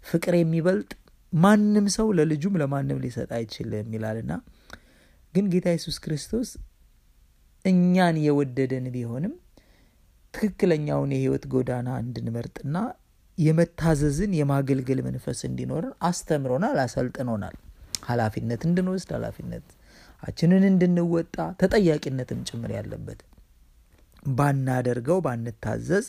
ፍቅር 0.05 0.35
የሚበልጥ 0.39 0.91
ማንም 1.37 1.87
ሰው 1.97 2.09
ለልጁም 2.19 2.59
ለማንም 2.63 2.99
ሊሰጥ 3.05 3.31
አይችልም 3.39 3.89
ይላልና 3.97 4.33
ግን 5.35 5.47
ጌታ 5.55 5.67
ኢየሱስ 5.75 5.97
ክርስቶስ 6.05 6.51
እኛን 7.65 8.17
የወደደን 8.25 8.87
ቢሆንም 8.95 9.33
ትክክለኛውን 10.35 11.11
የህይወት 11.15 11.45
ጎዳና 11.53 11.89
እንድንመርጥና 12.03 12.77
የመታዘዝን 13.39 14.33
የማገልገል 14.39 15.01
መንፈስ 15.07 15.41
እንዲኖረን 15.49 15.95
አስተምሮናል 16.09 16.77
አሰልጥኖናል። 16.85 17.57
ኃላፊነት 18.09 18.63
እንድንወስድ 18.69 19.11
ኃላፊነታችንን 19.17 20.65
እንድንወጣ 20.71 21.37
ተጠያቂነትም 21.63 22.41
ጭምር 22.49 22.73
ያለበት 22.77 23.21
ባናደርገው 24.31 25.19
ባንታዘዝ 25.25 26.07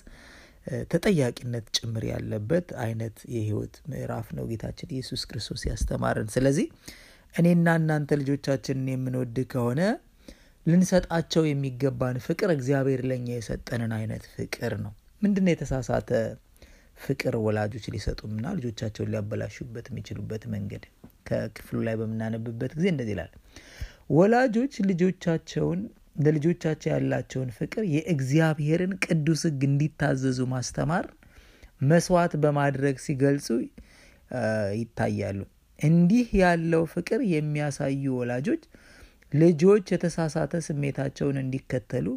ተጠያቂነት 0.92 1.66
ጭምር 1.78 2.04
ያለበት 2.12 2.68
አይነት 2.84 3.18
የህይወት 3.34 3.76
ምዕራፍ 3.92 4.28
ነው 4.38 4.46
ጌታችን 4.52 4.94
ኢየሱስ 4.96 5.24
ክርስቶስ 5.30 5.64
ያስተማረን። 5.70 6.30
ስለዚህ 6.36 6.68
እኔና 7.36 7.68
እናንተ 7.80 8.18
ልጆቻችንን 8.22 8.88
የምንወድ 8.94 9.38
ከሆነ 9.52 9.82
ልንሰጣቸው 10.66 11.44
የሚገባን 11.48 12.18
ፍቅር 12.26 12.50
እግዚአብሔር 12.56 13.02
ለኛ 13.10 13.28
የሰጠንን 13.36 13.92
አይነት 13.98 14.24
ፍቅር 14.36 14.74
ነው። 14.86 14.94
ምንድነው 15.22 15.54
የተሳሳተ 15.54 16.10
ፍቅር 16.98 17.36
ወላጆች 17.46 17.86
ሊሰጡምና 17.94 18.46
ልጆቻቸውን 18.58 19.10
ሊያበላሹበት 19.14 19.86
የሚችሉበት 19.92 20.44
መንገድ 20.54 20.84
ከክፍሉ 21.30 21.78
ላይ 21.88 21.96
በምናነብበት 22.00 22.72
ጊዜ 22.78 22.88
እንደዚህ 22.94 23.14
ይላል። 23.16 23.32
ወላጆች 24.16 24.74
ልጆቻቸውን 24.90 25.80
ለልጆቻቸው 26.26 26.90
ያላቸውን 26.94 27.50
ፍቅር 27.58 27.84
የእግዚአብሔርን 27.94 28.94
ቅዱስ 29.06 29.42
ህግ 29.48 29.62
እንዲታዘዙ 29.70 30.40
ማስተማር 30.54 31.06
መስዋዕት 31.86 32.34
በማድረግ 32.44 32.96
ሲገልጹ 33.06 33.48
ይታያሉ። 34.80 35.40
እንዲህ 35.80 36.28
ያለው 36.42 36.84
ፍቅር 36.94 37.22
የሚያሳዩ 37.34 38.04
ወላጆች 38.20 38.62
ልጆች 39.34 39.86
የተሳሳተ 39.94 40.54
ስሜታቸውን 40.68 41.38
እንዲከተሉ 41.42 42.08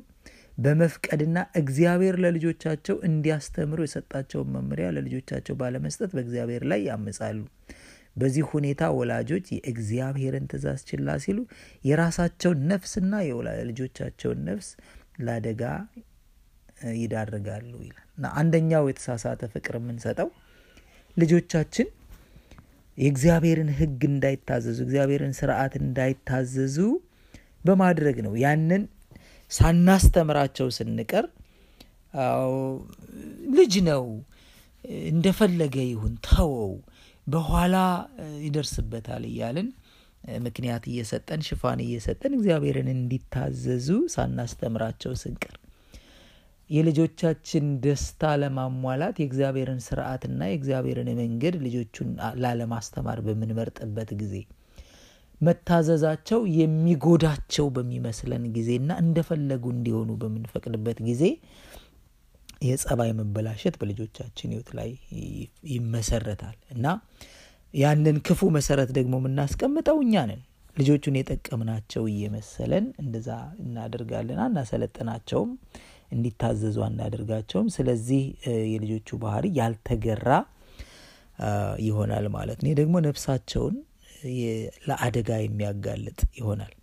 በመፍቀድና 0.59 1.39
እግዚአብሔር 1.61 2.17
ለልጆቻቸው 2.23 2.97
እንዲያስተምሩ 3.09 3.81
የሰጣቸውን 3.85 4.49
መምሪያ 4.57 4.87
ለልጆቻቸው 4.97 5.57
ባለመስጠት 5.61 6.11
በእግዚአብሔር 6.17 6.65
ላይ 6.71 6.81
ያምጻሉ። 6.89 7.39
በዚህ 8.17 8.45
ሁኔታ 8.53 8.83
ወላጆች 8.97 9.47
የእግዚአብሔርን 9.57 10.47
ትእዛዝ 10.53 10.81
ችላ 10.89 11.09
ሲሉ 11.25 11.39
የራሳቸውን 11.85 12.61
ነፍስና 12.73 13.13
የልጆቻቸውን 13.29 14.41
ነፍስ 14.49 14.69
ለአደጋ 15.21 15.63
ይዳርጋሉ 16.99 17.73
ይላል። 17.85 18.05
እና 18.19 18.27
አንደኛው 18.41 18.85
የተሳሳተ 18.91 19.43
ፍቅር 19.55 19.77
የምንሰጠው 19.81 20.29
ልጆቻችን 21.17 21.89
የእግዚአብሔርን 22.99 23.71
ህግ 23.79 24.01
እንዳይታዘዙ 24.11 24.79
እግዚአብሔርን 24.85 25.35
ስርዓት 25.39 25.75
እንዳይታዘዙ 25.81 26.77
በማድረግ 27.65 28.17
ነው። 28.27 28.33
ያንን 28.43 28.83
ሳናስተምራቸው 29.51 30.69
ስንቀር 30.77 31.27
ልጅ 33.57 33.75
ነው 33.89 34.05
እንደፈለገ 35.09 35.77
ይሁን 35.87 36.15
ተወው፣ 36.27 36.73
በኋላ 37.27 37.77
ይደርስበታል 38.45 39.25
እያልን 39.31 39.69
ምክንያት 40.45 40.85
እየሰጠን 40.91 41.41
ሽፋን 41.49 41.81
እየሰጠን 41.85 42.33
እግዚአብሔርን 42.39 42.89
እንዲታዘዙ 42.95 43.87
ሳናስተምራቸው 44.15 45.13
ስንቀር 45.23 45.57
የልጆቻችን 46.71 47.67
ደስታ 47.85 48.31
ለማሟላት 48.41 49.17
የእግዚአብሔርን 49.21 49.81
ስርዓትና 49.87 50.41
የእግዚአብሔርን 50.49 51.11
መንገድ 51.21 51.55
ልጆቹን 51.67 52.09
ላለማስተማር 52.43 53.21
በምንመርጥበት 53.27 54.11
ጊዜ 54.23 54.35
መታዘዛቸው 55.41 56.41
የሚጎዳቸው 56.59 57.67
በሚመስለን 57.75 58.45
ጊዜና 58.55 58.91
እንደፈለጉ 59.03 59.65
እንዲሆኑ 59.75 60.11
በምንፈቅድበት 60.23 60.99
ጊዜ 61.09 61.23
የጸባይ 62.67 63.11
መበላሸት 63.19 63.75
በልጆቻችን 63.81 64.53
ሕይወት 64.55 64.71
ላይ 64.79 64.91
ይመሰረታል 65.75 66.57
እና 66.75 66.87
ያንን 67.75 68.17
ክፉ 68.27 68.41
መሰረት 68.57 68.91
ደግሞ 68.97 69.15
የምናስቀምጠው 69.21 69.99
እኛ 70.05 70.25
ነን። 70.31 70.41
ልጆቹን 70.77 71.17
የጠቀምናቸው 71.19 72.03
እየመሰለን 72.11 72.85
እንደዛ 73.03 73.29
እናደርጋለን። 73.63 74.39
አናሰለጥናቸውም፣ 74.45 75.51
እንዲታዘዙ 76.13 76.77
አናደርጋቸውም። 76.87 77.69
ስለዚህ 77.75 78.23
የልጆቹ 78.73 79.19
ባህሪ 79.23 79.47
ያልተገራ 79.59 80.29
ይሆናል 81.85 82.27
ማለት 82.37 82.61
ነው። 82.63 82.73
ደግሞ 82.81 82.97
ነፍሳቸውን 83.07 83.75
ለአደጋ 84.89 85.31
የሚያጋልጥ 85.41 86.21
ይሆናል። 86.39 86.75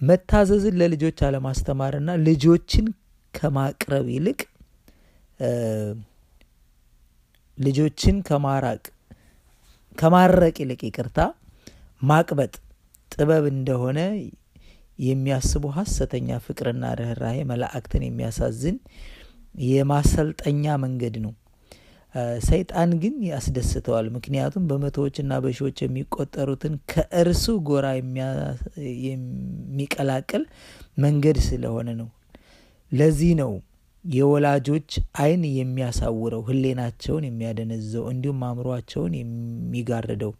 መታዘዝን 0.00 0.76
ለልጆች 0.80 1.18
አለማስተማርና 1.26 2.10
ልጆችን 2.26 2.86
ከማቅረብ 3.34 4.06
ይልቅ 4.14 4.40
ልጆችን 7.58 8.16
ከማራቅ 8.28 8.82
ከማረቅ 9.96 10.56
ይልቅ 10.62 10.80
ይቅርታ 10.88 11.18
ማቅበጥ 12.02 12.54
ጥበብ 13.12 13.44
እንደሆነ 13.52 13.98
የሚያስቡ 14.98 15.64
ሐሰተኛ 15.76 16.38
ፍቅርና 16.44 16.84
ርኅራሄ 17.00 17.38
መላእክትን 17.50 18.02
የሚያሳዝን 18.06 18.76
የማሰልጠኛ 19.68 20.74
መንገድ 20.84 21.16
ነው። 21.24 21.32
ሰይጣን 22.46 22.90
ግን 23.02 23.14
ያስደስተዋል። 23.28 24.06
ምክንያቱም 24.16 24.64
በመቶዎችና 24.70 25.38
በሺዎች 25.44 25.78
የሚቆጠሩትን 25.84 26.74
ከእርሱ 26.92 27.44
ጎራ 27.68 27.86
የሚቀላቅል 29.06 30.44
መንገድ 30.98 31.38
ስለሆነ 31.46 31.88
ነው። 32.00 32.08
ለዚህ 32.92 33.32
ነው 33.40 33.52
የወላጆች 34.04 34.90
ዓይን 35.22 35.42
የሚያሳውረው 35.56 36.42
ሕሌናቸውን 36.48 37.24
የሚያደነዘው 37.26 38.04
እንዲሁም 38.12 38.40
አእምሯቸውን 38.46 39.12
የሚጋርደው 39.18 40.32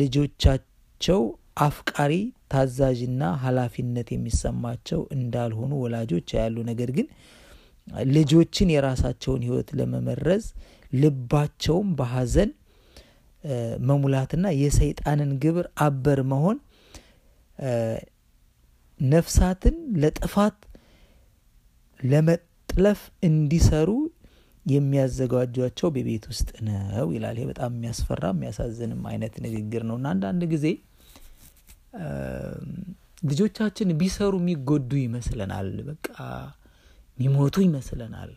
ልጆቻቸው 0.00 1.20
አፍቃሪ፣ 1.62 2.12
ታዛዥና 2.52 3.22
ኃላፊነት 3.42 4.08
የሚሰማቸው 4.12 5.00
እንዳልሆኑ 5.16 5.72
ወላጆች 5.82 6.28
ያሉ 6.38 6.56
ነገር 6.70 6.90
ግን 6.96 7.06
ልጆችን 8.12 8.68
የራሳቸውን 8.72 9.42
ሕይወት 9.46 9.70
ለመመረዝ 9.78 10.44
ልባቸውም 10.92 11.88
በሐዘን 11.98 12.50
መሙላትና 13.86 14.46
የሰይጣንን 14.58 15.30
ግብር 15.42 15.66
አበር 15.86 16.20
መሆን 16.32 16.58
ነፍሳትን 19.00 19.76
ለጥፋት 20.02 20.58
ለመጥለፍ 22.00 23.00
እንዲሰሩ 23.28 23.90
የሚያዘጋጇቸው 24.66 25.88
በቤት 25.94 26.24
ውስጥ 26.30 26.48
ነው 26.66 27.08
ይላል። 27.14 27.36
ይሄ 27.38 27.46
በጣም 27.50 27.70
የሚያስፈራ 27.76 28.24
የሚያሳዝንም 28.32 29.02
አይነት 29.10 29.34
ንግግር 29.46 29.82
ነው 29.88 29.96
እና 30.00 30.06
አንዳንድ 30.14 30.42
ጊዜ 30.52 30.66
ልጆቻችን 33.30 33.88
ቢሰሩ 34.00 34.34
የሚጎዱ 34.42 34.92
ይመስለናል። 35.02 35.68
በቃ 35.90 36.08
የሚሞቱ 37.18 37.56
ይመስለናል። 37.66 38.30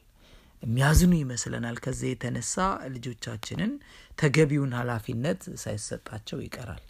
የሚያዝኑ 0.63 1.13
ይመስለናል። 1.19 1.75
ከዚህ 1.83 2.09
የተነሳ 2.11 2.55
ልጆቻችንን 2.93 3.71
ተገቢውን 4.17 4.71
ኃላፊነት 4.79 5.41
ሳይሰጣቸው 5.63 6.39
ይቀራል። 6.45 6.83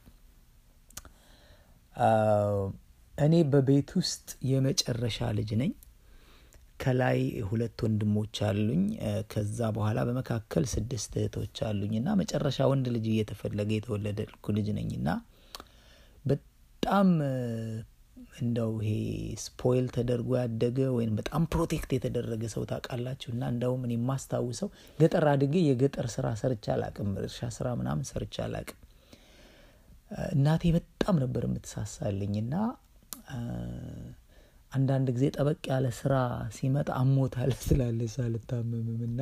እኔ 3.15 3.34
በቤት 3.52 3.89
ውስጥ 4.00 4.28
የመጨረሻ 4.50 5.28
ልጅ 5.38 5.50
ነኝ። 5.62 5.71
ከላይ 6.82 7.19
ሁለት 7.50 7.78
ወንድሞች 7.86 8.38
አሉኝ። 8.48 8.82
ከዛ 9.32 9.60
በኋላ 9.76 10.00
በመካከል 10.10 10.63
ስድስት 10.74 11.12
እህቶች 11.19 11.58
አሉኝ 11.67 11.93
እና 12.02 12.15
መጨረሻ 12.21 12.67
ወንድ 12.71 12.88
ልጅ 12.95 13.06
እየተፈለገ 13.12 13.69
የተወለደልኩ 13.76 14.54
ልጅ 14.58 14.67
ነኝ 14.78 14.89
እና 15.00 15.10
በጣም 16.26 17.10
እንደው 18.36 18.71
ይሄ 18.82 18.93
spoil 19.44 19.86
ተደርጎ 19.95 20.30
ያደገ 20.39 20.80
ወይም 20.95 21.13
በጣም 21.19 21.43
protect 21.54 21.91
የተደረገ 21.95 22.43
ሰው 22.54 22.63
ታውቃላችሁ። 22.71 23.30
እና 23.34 23.43
እንደውም 23.54 23.84
እኔ 23.88 23.93
የማስታውሰው 23.98 24.69
ገጠር 25.00 25.26
አድጌ 25.34 25.56
የገጠር 25.67 26.08
ስራ 26.15 26.28
ሰርቼ 26.41 26.65
አላቅም፣ 26.76 27.12
እርሻ 27.21 27.50
ስራ 27.58 27.67
ምናምን 27.80 28.08
ሰርቼ 28.12 28.36
አላቅም። 28.45 28.80
እናቴ 30.32 30.63
በጣም 30.76 31.15
ነበር 31.24 31.43
የምትሳሳልኝ 31.48 32.34
እና 32.43 32.56
አንዳንድ 34.71 35.08
ጊዜ 35.15 35.26
ጠበቅ 35.36 35.62
ያለ 35.71 35.88
ስራ 36.00 36.13
ሲመጣ 36.56 36.89
አሞታል 37.00 37.52
ስላለች 37.65 38.15
አልታመምም 38.24 39.02
እና 39.08 39.21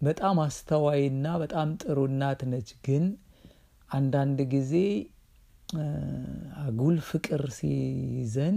በጣም 0.00 0.36
አስተዋይና 0.44 1.26
በጣም 1.42 1.68
ጥሩ 1.82 1.98
እናት 2.10 2.40
ነች። 2.50 2.70
ግን 2.86 3.04
አንዳንድ 3.90 4.38
ጊዜ 4.54 4.72
አጉል 6.62 6.96
ፍቅር 7.08 7.42
ሲይዘን 7.56 8.56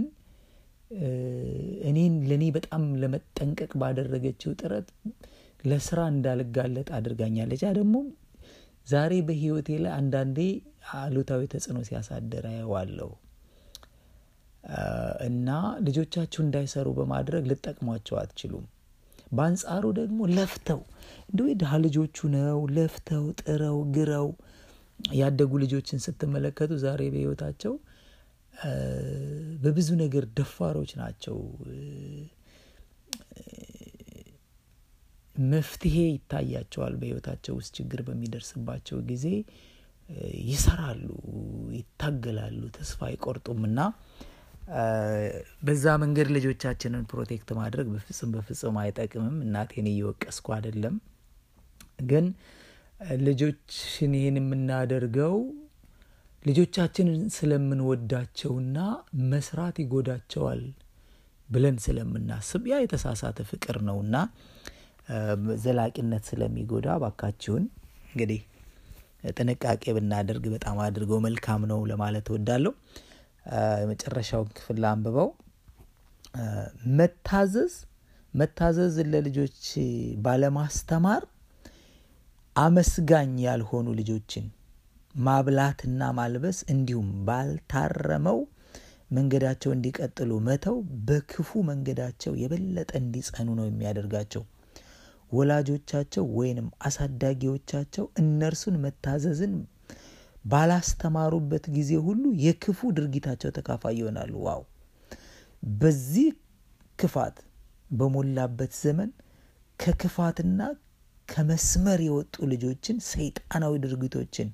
እኔን 1.88 2.14
ለእኔ 2.28 2.44
በጣም 2.56 2.82
ለመጠንቀቅ 3.02 3.72
ባደረገችው 3.80 4.52
ጥረት 4.60 4.88
ለስራ 5.64 6.00
እንዳልጋለጥ 6.12 6.88
አድርጋኛለች። 6.98 7.62
ያ 7.66 7.70
ደግሞ 7.78 7.96
ዛሬ 8.86 9.12
በህይወቴ 9.26 9.70
ላይ 9.84 9.92
አንዳንዴ 9.98 10.38
አሉታዊ 10.96 11.42
ተጽዕኖ 11.52 11.78
ሲያሳድር 11.88 12.44
አየዋለሁ 12.50 13.10
እና 15.28 15.48
ልጆቻችሁ 15.86 16.40
እንዳይሰሩ 16.44 16.88
በማድረግ 16.98 17.44
ልጠቅሟቸው 17.50 18.16
አትችሉም። 18.22 18.64
በአንጻሩ 19.32 19.84
ደግሞ 19.98 20.20
ለፍተው 20.36 20.80
እንዲ 21.30 21.50
ድሀ 21.60 21.72
ልጆቹ 21.84 22.16
ነው 22.36 22.58
ለፍተው 22.76 23.24
ጥረው 23.40 23.78
ግረው 23.94 24.28
ያደጉ 25.18 25.52
ልጆችን 25.62 26.02
ስትመለከቱ 26.04 26.72
ዛሬ 26.84 27.02
በህይወታቸው 27.12 27.74
በብዙ 29.62 29.88
ነገር 30.02 30.24
ደፋሮች 30.36 30.90
ናቸው። 31.00 31.36
መፍትሄ 35.36 35.96
ይታያቸዋል። 36.08 36.94
በህይወታቸው 37.00 37.54
ውስጥ 37.58 37.72
ችግር 37.78 38.00
በሚደርስባቸው 38.06 38.98
ጊዜ 39.10 39.26
ይሰራሉ፣ 40.48 41.08
ይታገላሉ፣ 41.76 42.60
ተስፋ 42.76 43.00
አይቆርጡም 43.08 43.60
እና 43.68 43.80
በዛ 45.66 45.84
መንገድ 46.02 46.28
ልጆቻችንን 46.36 47.04
protect 47.12 47.48
ማድረግ 47.58 47.86
በፍጹም 47.94 48.32
በፍጹም 48.34 48.76
አይጠቅምም። 48.82 49.36
እናቴን 49.46 49.86
እየወቀስኩ 49.92 50.46
አይደለም፣ 50.56 50.96
ግን 52.04 52.26
ልጆችን 53.20 54.12
ይህን 54.18 54.36
የምናደርገው 54.40 55.36
ልጆቻችንን 56.44 57.22
ስለምንወዳቸውና 57.36 58.76
መስራት 59.30 59.76
ይጎዳቸዋል 59.82 60.62
ብለን 61.48 61.76
ስለምናስብ 61.84 62.62
ያ 62.70 62.76
የተሳሳተ 62.82 63.38
ፍቅር 63.50 63.76
ነውና 63.88 64.16
ዘላቂነት 65.62 66.24
ስለሚጎዳ 66.30 66.88
ባካችሁን 67.02 67.64
እንግዲህ 68.10 68.40
ጥንቃቄ 69.32 69.84
ብናደርግ 69.96 70.44
በጣም 70.54 70.76
አድርገው 70.84 71.18
መልካም 71.26 71.62
ነው 71.70 71.80
ለማለት 71.90 72.28
እወዳለሁ። 72.30 72.72
የመጨረሻውን 73.82 74.48
ክፍል 74.56 74.84
አንብበው 74.90 75.28
መታዘዝ 76.98 77.74
መታዘዝ 78.34 78.96
ለልጆች 79.12 79.60
ባለማስተማር 80.24 81.22
አመስጋኝ 82.60 83.32
ያልሆኑ 83.44 83.88
ልጆችን 83.98 84.46
ማብላትና 85.14 86.08
ማልበስ 86.16 86.58
እንዲሁም 86.72 87.08
ባልታረመው 87.26 88.38
መንገዳቸው 89.10 89.70
እንዲቀጥሉ 89.74 90.32
መተው 90.46 90.76
በክፉ 91.08 91.60
መንገዳቸው 91.68 92.32
የበለጠ 92.42 92.90
እንዲጸኑ 93.00 93.48
ነው 93.58 93.66
የሚያደርጋቸው። 93.68 94.42
ወላጆቻቸው 95.32 96.24
ወይንም 96.38 96.68
አሳዳጊዎቻቸው 96.86 98.06
እነርሱን 98.22 98.76
መታዘዝን 98.84 99.54
ባላስተማሩበት 100.44 101.64
ጊዜ 101.76 101.90
ሁሉ 102.06 102.24
የክፉ 102.44 102.90
ድርጊታቸው 102.96 103.50
ተካፋይ 103.56 103.96
ይሆናሉ። 104.00 104.32
ዋው! 104.46 104.62
በዚህ 105.62 106.28
ክፋት 106.98 107.36
በሞላበት 107.90 108.72
ዘመን 108.82 109.10
ከክፋትና 109.80 110.60
ከመስመር 111.30 112.00
የወጡ 112.04 112.34
ልጆችን 112.52 112.96
ሰይጣናዊ 113.10 113.74
ድርጊቶችን 113.84 114.48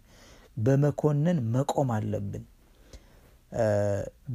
በመኮነን 0.59 1.39
መቆም 1.55 1.91
አለብን። 1.97 2.45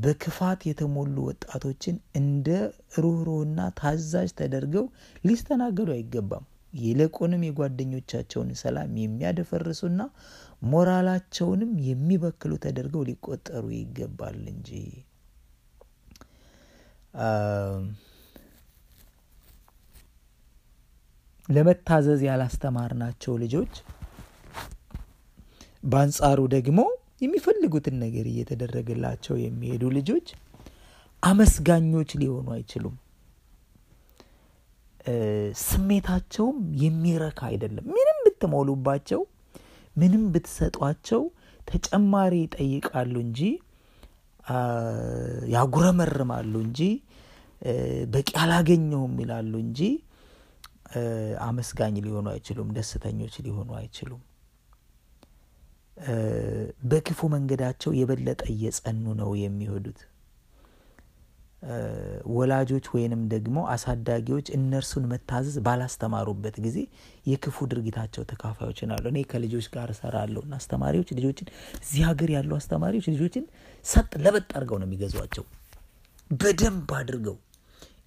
በክፋት 0.04 0.62
የተሞሉ 0.68 1.16
ወጣቶችን 1.30 1.96
እንደ 2.20 2.48
ሩህሩህና 2.98 3.60
ታዛዥ 3.80 4.30
ተደርገው 4.40 4.86
ሊስተናገዱ 5.24 5.90
አይገባም። 5.96 6.46
ይልቁንም 6.80 7.42
የጓደኞቻቸውን 7.46 8.50
ሰላም 8.62 8.92
የሚያደፈርሱና 9.02 10.02
ሞራላቸውንም 10.72 11.72
የሚበክሉ 11.88 12.52
ተደርገው 12.66 13.04
ሊቆጠሩ 13.10 13.66
ይገባል 13.78 14.40
እንጂ 14.54 14.70
ለመታዘዝ 21.50 22.22
ያላስተማርናቸው 22.28 23.34
ልጆች 23.44 23.74
በአንጻሩ 25.84 26.40
ደግሞ 26.56 26.80
የሚፈልጉትን 27.24 27.96
ነገር 28.04 28.26
እየተደረገላቸው 28.32 29.36
የሚሄዱ 29.42 29.84
ልጆች 29.98 30.28
አመስጋኞች 31.24 32.12
ሊሆኑ 32.22 32.48
አይችሉም። 32.56 32.96
ስሜታቸውም 35.64 36.58
የሚረካ 36.82 37.40
አይደለም። 37.50 37.86
ምንም 37.96 38.18
ብትሞሉባቸው፣ 38.26 39.22
ምንም 39.96 40.24
ብትሰጧቸው 40.34 41.22
ተጨማሪ 41.68 42.34
ይጠይቃሉ 42.44 43.14
እንጂ 43.26 43.40
ያጉረመርማሉ 45.56 46.54
እንጂ 46.66 46.80
በቂ 48.14 48.30
አላገኘውም 48.44 49.16
ይላሉ 49.24 49.54
እንጂ 49.66 49.80
አመስጋኝ 51.46 51.96
ሊሆኑ 52.06 52.28
አይችሉም። 52.34 52.70
ደስተኞች 52.78 53.36
ሊሆኑ 53.46 53.70
አይችሉም። 53.80 54.22
በክፉ 56.92 57.20
መንገዳቸው 57.34 57.92
የበለጠ 57.98 58.42
እየጸኑ 58.54 59.06
ነው 59.20 59.32
የሚሄዱት። 59.42 60.00
ወላጆች 62.32 62.86
ወይንም 62.94 63.22
ደግሞ 63.34 63.58
አሳዳጊዎች 63.74 64.48
እነርሱን 64.56 65.04
መታዘዝ 65.12 65.56
ባላስተማሩበት 65.66 66.56
ጊዜ 66.66 66.78
የክፉ 67.26 67.68
ድርጊታቸው 67.72 68.24
ተካፋዮች 68.32 68.80
ይሆናሉ። 68.92 69.04
እኔ 69.12 69.20
ከልጆች 69.32 69.68
ጋር 69.76 69.90
እሰራለሁ 69.96 70.42
እና 70.48 70.56
አስተማሪዎች 70.62 71.12
ልጆችን 71.20 71.50
እዚህ 71.84 72.02
ሀገር 72.10 72.32
ያሉ 72.36 72.52
አስተማሪዎች 72.58 73.08
ልጆችን 73.14 73.46
ሰጥ 73.86 74.12
ለጥ 74.24 74.50
አድርገው 74.56 74.80
ነው 74.82 74.88
የሚገዟቸው። 74.90 75.46
በደንብ 76.32 76.90
አድርገው 77.00 77.38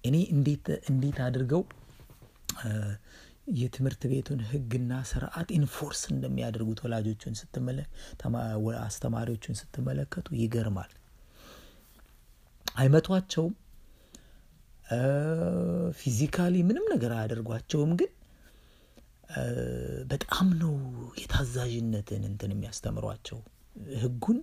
እኔ 0.05 0.15
እንዴት 0.89 1.19
አድርገው 1.25 1.63
የትምህርት 3.55 4.03
ቤቱን 4.11 4.39
ሕግና 4.49 4.91
ስርዓት 5.09 5.49
enforce 5.57 6.01
እንደሚያደርጉት 6.11 6.79
ወላጆቹን 6.85 7.35
አስተማሪዎቹን 8.85 9.57
ስትመለከቱ 9.59 10.27
ይገርማል። 10.39 10.91
አይመቷቸውም፣ 12.75 13.53
physically 15.99 16.55
ምንም 16.69 16.85
ነገር 16.93 17.11
አያደርጓቸውም። 17.17 17.91
ግን 17.99 18.11
በጣም 20.11 20.47
ነው 20.59 20.73
የታዛዥነትን 21.21 22.23
እንትን 22.29 22.51
የሚያስተምሯቸው። 22.53 23.39
ሕጉን 24.01 24.37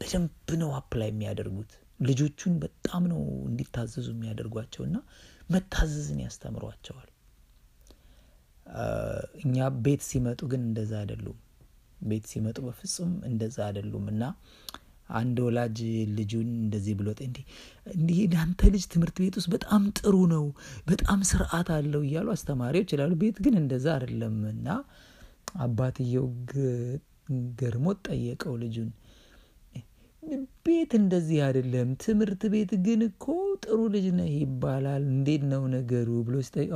በደንብ 0.00 0.30
ነው 0.60 0.70
apply 0.78 1.08
የሚያደርጉት። 1.10 1.72
ልጆቹን 2.00 2.54
በጣም 2.62 3.02
ነው 3.10 3.20
እንዲታዘዙ 3.48 4.06
የሚያደርጓቸው 4.12 4.82
እና 4.86 4.98
መታዘዝን 5.50 6.20
ያስተምሯቸዋል። 6.24 7.08
እኛ 9.42 9.56
ቤት 9.84 10.02
ሲመጡ 10.08 10.40
ግን 10.50 10.62
እንደዛ 10.66 10.92
አይደሉም። 11.00 11.38
ቤት 12.02 12.26
ሲመጡ 12.32 12.58
በፍጹም 12.66 13.12
እንደዛ 13.28 13.56
አይደሉም 13.66 14.04
እና 14.12 14.22
አንድ 15.10 15.36
ወላጅ 15.44 15.78
ልጁን 16.16 16.48
እንደዚህ 16.58 16.94
ብሎት 16.98 17.20
እንዲህ 17.24 17.44
እንዲህ 17.94 18.18
አንተ 18.42 18.70
ልጅ 18.74 18.84
ትምህርት 18.92 19.16
ቤት 19.22 19.34
ውስጥ 19.38 19.48
በጣም 19.54 19.82
ጥሩ 19.98 20.16
ነው፣ 20.32 20.44
በጣም 20.86 21.20
ስርዓት 21.30 21.68
አለው 21.76 22.02
እያሉ 22.06 22.28
አስተማሪዎች 22.36 22.92
ይላሉ። 22.94 23.14
ቤት 23.22 23.38
ግን 23.46 23.54
እንደዛ 23.62 23.86
አይደለም 23.96 24.36
እና 24.52 24.68
አባትየው 25.60 26.26
ገርሞት 27.60 27.98
ጠየቀው 28.08 28.54
ልጁን 28.62 28.90
ቤት 30.64 30.92
እንደዚህ 30.98 31.38
አይደለም፣ 31.44 31.88
ትምህርት 32.02 32.42
ቤት 32.52 32.72
ግን 32.84 33.00
እኮ 33.06 33.24
ጥሩ 33.62 33.78
ልጅ 33.94 34.06
ነህ 34.16 34.32
ይባላል። 34.36 35.04
እንዴት 35.12 35.42
ነው 35.52 35.62
ነገሩ 35.74 36.08
ብሎ 36.26 36.36
ሲጠይቅ 36.46 36.72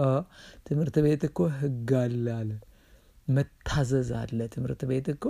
ትምህርት 0.69 0.97
ቤት 1.07 1.23
እኮ 1.29 1.39
ሕግ 1.59 1.91
አለ 2.03 2.27
አለ። 2.39 2.51
መታዘዝ 3.29 4.09
አለ። 4.21 4.39
ትምህርት 4.55 4.83
ቤት 4.91 5.07
እኮ 5.15 5.25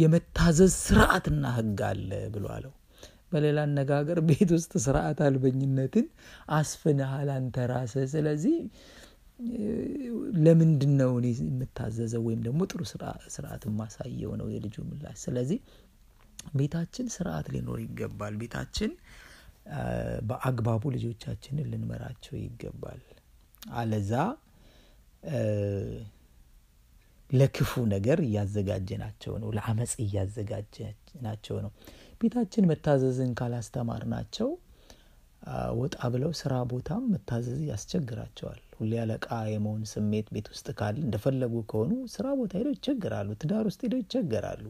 የመታዘዝ 0.00 0.72
ስርዓትና 0.82 1.44
ሕግ 1.56 1.80
አለ 1.90 2.10
ብሎ 2.34 2.44
አለው። 2.56 2.74
በሌላ 3.32 3.58
አነጋገር 3.66 4.18
ቤት 4.28 4.50
ውስጥ 4.56 4.72
ስርዓት 4.84 5.20
አልበኝነትን 5.26 6.06
አስፍንሃል 6.56 7.30
አንተ 7.36 7.56
ራስህ። 7.70 8.04
ስለዚህ 8.14 8.56
ለምንድን 10.44 10.92
ነው 11.00 11.12
እኔ 11.20 11.28
የምታዘዘው 11.42 12.22
ወይም 12.26 12.40
ደግሞ 12.46 12.60
ጥሩ 12.70 12.80
ስርዓት 13.34 13.62
የማሳየው 13.68 14.32
ነው 14.40 14.48
የልጁ 14.54 14.76
ምላሽ። 14.90 15.16
ስለዚህ 15.24 15.58
ቤታችን 16.54 17.06
ስርዓት 17.14 17.46
ሊኖር 17.54 17.78
ይገባል። 17.84 18.34
ቤታችን 18.40 18.92
በአግባቡ 20.28 20.82
ልጆቻችንን 20.94 21.68
ልንመራቸው 21.72 22.34
ይገባል። 22.40 23.02
አለዛ 23.76 24.12
ለክፉ 27.30 27.72
ነገር 27.92 28.18
እያዘጋጀናቸው 28.24 29.34
ነው፣ 29.42 29.50
ለአመፅ 29.56 29.92
እያዘጋጀናቸው 30.04 31.56
ነው። 31.64 31.70
ቤታችን 32.20 32.68
መታዘዝን 32.70 33.30
ካላስተማርናቸው 33.38 34.50
ወጣ 35.78 35.96
ብለው 36.12 36.32
ስራ 36.40 36.54
ቦታም 36.70 37.04
መታዘዝ 37.12 37.60
ያስቸግራቸዋል። 37.70 38.60
ሁሌ 38.76 38.92
አለቃ 39.02 39.24
የመሆን 39.52 39.82
ስሜት 39.92 40.26
ቤት 40.34 40.46
ውስጥ 40.52 40.68
ካለ 40.78 40.96
እንደፈለጉ 41.04 41.54
ከሆኑ 41.70 41.92
ስራ 42.14 42.26
ቦታ 42.40 42.52
ሄደው 42.60 42.74
ይቸገራሉ። 42.76 43.30
ትዳር 43.42 43.64
ውስጥ 43.70 43.80
ሄደው 43.86 44.00
ይቸገራሉ። 44.02 44.64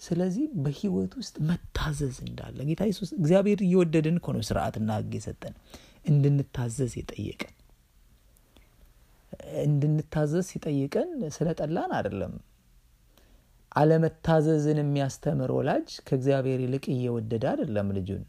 ስለዚህ 0.00 0.44
በህይወት 0.64 1.12
ውስጥ 1.20 1.36
መታዘዝ 1.48 2.16
እንዳለ 2.24 2.58
ጌታ 2.68 2.82
ኢየሱስ 2.88 3.10
እግዚአብሔር 3.16 3.60
እየወደደን 3.66 4.18
እኮ 4.20 4.28
ነው 4.34 4.42
ሕግ 4.96 5.14
የሰጠን 5.18 5.54
እንድንታዘዝ 6.06 6.92
የጠየቀን 6.98 7.54
እንድንታዘዝ 9.64 10.44
ሲጠይቀን 10.50 11.08
ስለ 11.34 11.48
ጠላን 11.58 11.92
አይደለም። 11.96 12.34
አለመታዘዝን 13.72 14.78
የሚያስተምር 14.82 15.50
ወላጅ 15.56 15.88
ከእግዚአብሔር 16.06 16.60
ይልቅ 16.64 16.84
እየወደደ 16.94 17.44
አይደለም 17.50 17.88
ልጁን 17.96 18.22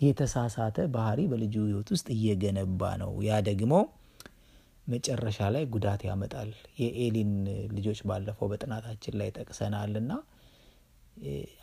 የተሳሳተ 0.00 0.78
ባህሪ 0.94 1.20
በልጁ 1.30 1.54
ህይወት 1.66 1.88
ውስጥ 1.94 2.06
እየገነባ 2.14 2.82
ነው። 3.02 3.10
ያ 3.26 3.40
ደግሞ 3.48 3.72
መጨረሻ 4.86 5.48
ላይ 5.54 5.64
ጉዳት 5.74 6.02
ያመጣል። 6.08 6.50
የኤሊን 6.80 7.32
ልጆች 7.76 7.98
ባለፈው 8.08 8.48
በጥናታችን 8.52 9.16
ላይ 9.20 9.28
ጠቅሰናልና 9.38 10.12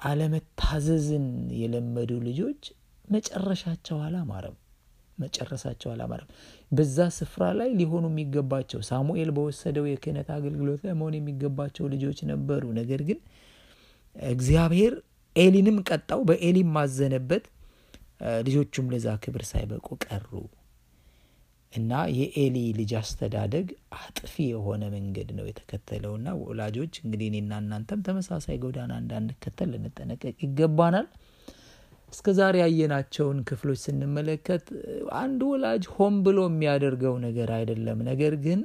አለመታዘዝን 0.08 1.26
የለመዱ 1.60 2.12
ልጆች 2.28 2.62
መጨረሻቸው 3.08 3.98
አላማረም። 4.06 4.56
መጨረሳቸው 5.18 5.90
አላማረም። 5.94 6.30
በዛ 6.72 6.98
ስፍራ 7.16 7.44
ላይ 7.60 7.70
ሊሆኑ 7.80 8.06
የሚገባቸው 8.12 8.82
ሳሙኤል 8.90 9.30
በወሰደው 9.36 9.86
የክህነት 9.90 10.28
አገልግሎት 10.36 10.82
ላይ 10.86 10.96
መሆን 11.00 11.16
የሚገባቸው 11.18 11.86
ልጆች 11.94 12.20
ነበሩ። 12.32 12.64
ነገር 12.80 13.02
ግን 13.08 13.20
እግዚአብሔር 14.16 14.94
ኤሊንም 15.36 15.78
ቀጣው፣ 15.90 16.22
በኤሊም 16.30 16.70
ማዘነበት። 16.78 17.44
ልጆቹም 18.46 18.86
ለዛ 18.94 19.08
ክብር 19.24 19.44
ሳይበቁ 19.50 19.88
ቀሩ 20.06 20.30
እና 21.78 21.92
የኤሊ 22.18 22.58
ልጅ 22.78 22.92
አስተዳደግ 23.00 23.68
አጥፊ 24.00 24.34
የሆነ 24.48 24.84
መንገድ 24.94 25.30
ነው 25.38 25.46
የተከተለውና 25.48 26.36
ወላጆች 26.42 26.94
እንግዲህ 27.04 27.28
እኔና 27.32 27.54
እናንተም 27.64 28.04
ተመሳሳይ 28.08 28.58
ጎዳና 28.64 28.94
እንዳንከተል 29.02 29.70
ልንጠነቀቅ 29.76 30.36
ይገባናል። 30.46 31.08
እስከ 32.10 32.34
ዛሬ 32.38 32.56
ያየናቸውን 32.64 33.40
ክፍሎች 33.48 33.80
ስንመለከት 33.86 34.66
አንድ 35.20 35.42
ወላጅ 35.50 35.86
ሆን 35.96 36.16
ብሎ 36.26 36.40
የሚያደርገው 36.50 37.16
ነገር 37.26 37.50
አይደለም። 37.58 38.00
ነገር 38.10 38.36
ግን 38.46 38.62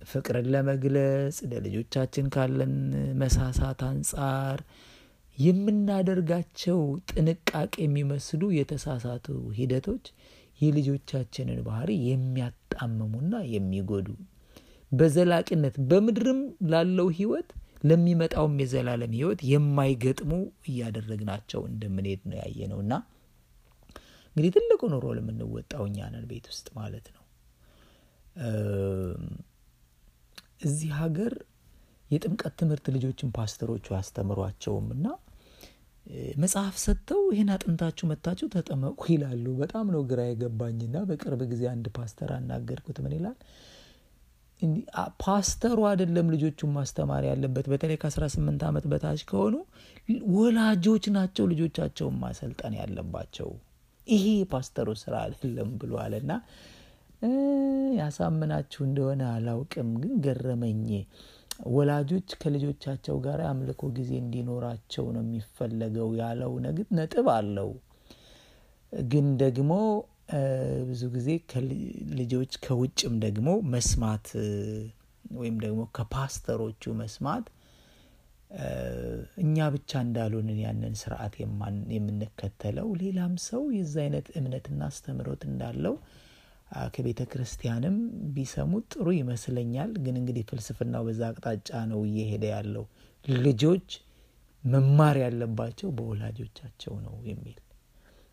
ፍቅርን 0.00 0.46
ለመግለጽ 0.54 1.36
ለልጆቻችን 1.50 2.26
ካለን 2.34 2.74
መሳሳት 3.20 3.80
አንጻር 3.88 4.58
የምናደርጋቸው 5.38 6.80
ጥንቃቄ 7.10 7.72
የሚመስሉ 7.84 8.42
የተሳሳቱ 8.58 9.26
ሂደቶች 9.56 10.04
የልጆቻችንን 10.60 11.58
ባህሪ 11.66 11.90
የሚያጣምሙና 12.08 13.34
የሚጎዱ 13.54 14.08
በዘላቂነት 14.92 15.76
በምድርም 15.90 16.40
ላለው 16.72 17.08
ሕይወት 17.16 17.48
ለሚመጣውም 17.84 18.54
የዘላለም 18.62 19.12
ሕይወት 19.16 19.40
የማይገጥሙ 19.50 20.30
እያደረግናቸው 20.68 21.62
እንደምንሄድ 21.70 22.22
ነው 22.30 22.38
ያየ 22.42 22.68
ነው 22.72 22.78
እና 22.84 22.94
እንግዲህ 24.36 24.52
ትልቁ 24.56 24.82
ኑሮ 24.92 25.06
ለምንወጣው 25.16 25.82
እኛ 25.88 26.06
ነን 26.14 26.24
ቤት 26.30 26.46
ውስጥ 26.52 26.66
ማለት 26.78 27.06
ነው። 27.14 27.20
እዚህ 30.64 30.90
ሀገር 31.00 31.34
የጥምቀት 32.10 32.54
ትምህርት 32.60 32.86
ልጆችን 32.94 33.28
ፓስተሮቹ 33.36 33.86
አያስተምሯቸውም 33.94 34.88
እና 34.96 35.06
መጽሐፍ 36.42 36.74
ሰጥተው 36.82 37.20
ይህን 37.32 37.50
አጥንታችሁ 37.52 38.04
መታችሁ 38.10 38.46
ተጠመቁ 38.54 39.00
ይላሉ። 39.12 39.44
በጣም 39.60 39.86
ነው 39.94 40.02
ግራ 40.10 40.20
የገባኝና 40.26 40.96
በቅርብ 41.08 41.42
ጊዜ 41.52 41.62
አንድ 41.70 41.86
ፓስተር 41.96 42.30
አናገርኩት። 42.36 42.98
ምን 43.04 43.14
ይላል? 43.16 43.36
ፓስተሩ 45.22 45.78
አይደለም 45.88 46.26
ልጆቹን 46.34 46.70
ማስተማር 46.76 47.22
ያለበት። 47.30 47.66
በተለይ 47.72 47.98
ከ18 48.02 48.62
ዓመት 48.68 48.84
በታች 48.92 49.22
ከሆኑ 49.30 49.54
ወላጆች 50.34 51.04
ናቸው 51.16 51.44
ልጆቻቸውን 51.52 52.16
ማሰልጠን 52.22 52.74
ያለባቸው። 52.80 53.50
ይሄ 54.06 54.24
የፓስተሩ 54.38 54.88
ስራ 55.02 55.14
አይደለም 55.26 55.70
ብሏል 55.80 56.14
እና 56.20 56.32
ያሳምናችሁ 57.98 58.80
እንደሆነ 58.86 59.22
አላውቅም፣ 59.34 59.90
ግን 60.02 60.14
ገረመኝ። 60.24 60.82
ወላጆች 61.74 62.28
ከልጆቻቸው 62.40 63.16
ጋር 63.24 63.40
አምልኮ 63.48 63.82
ጊዜ 63.98 64.12
እንዲኖራቸው 64.20 65.04
ነው 65.14 65.22
የሚፈለገው 65.24 66.08
ያለው 66.20 66.52
ነጥብ 66.98 67.28
አለው። 67.34 67.70
ግን 68.92 69.26
ደግሞ 69.42 69.72
ብዙ 70.88 71.02
ጊዜ 71.14 71.28
ልጆች 72.18 72.52
ከውጭም 72.64 73.14
ደግሞ 73.24 73.48
መስማት 73.74 74.26
ወይም 75.34 75.56
ደግሞ 75.64 75.82
ከፓስተሮቹ 75.96 76.92
መስማት 77.00 77.46
እኛ 79.42 79.56
ብቻ 79.74 80.00
እንዳልሆንን 80.06 80.58
ያንን 80.64 80.94
ስርዓት 81.00 81.34
የምንከተለው 81.94 82.88
ሌላም 83.02 83.32
ሰው 83.46 83.62
የዚ 83.76 83.94
አይነት 84.04 84.26
እምነትና 84.40 84.80
አስተምህሮት 84.90 85.42
እንዳለው 85.48 85.94
ከቤተ 86.94 87.20
ክርስቲያንም 87.30 87.96
ቢሰሙት 88.34 88.86
ጥሩ 88.94 89.08
ይመስለኛል። 89.18 89.90
ግን 90.04 90.16
እንግዲህ 90.20 90.44
ፍልስፍናው 90.50 91.04
በዛ 91.08 91.22
አቅጣጫ 91.30 91.70
ነው 91.90 92.00
እየሄደ 92.08 92.44
ያለው። 92.54 92.84
ልጆች 93.42 93.88
መማር 94.64 95.16
ያለባቸው 95.22 95.88
በወላጆቻቸው 95.96 96.94
ነው 97.06 97.14
የሚል 97.28 97.58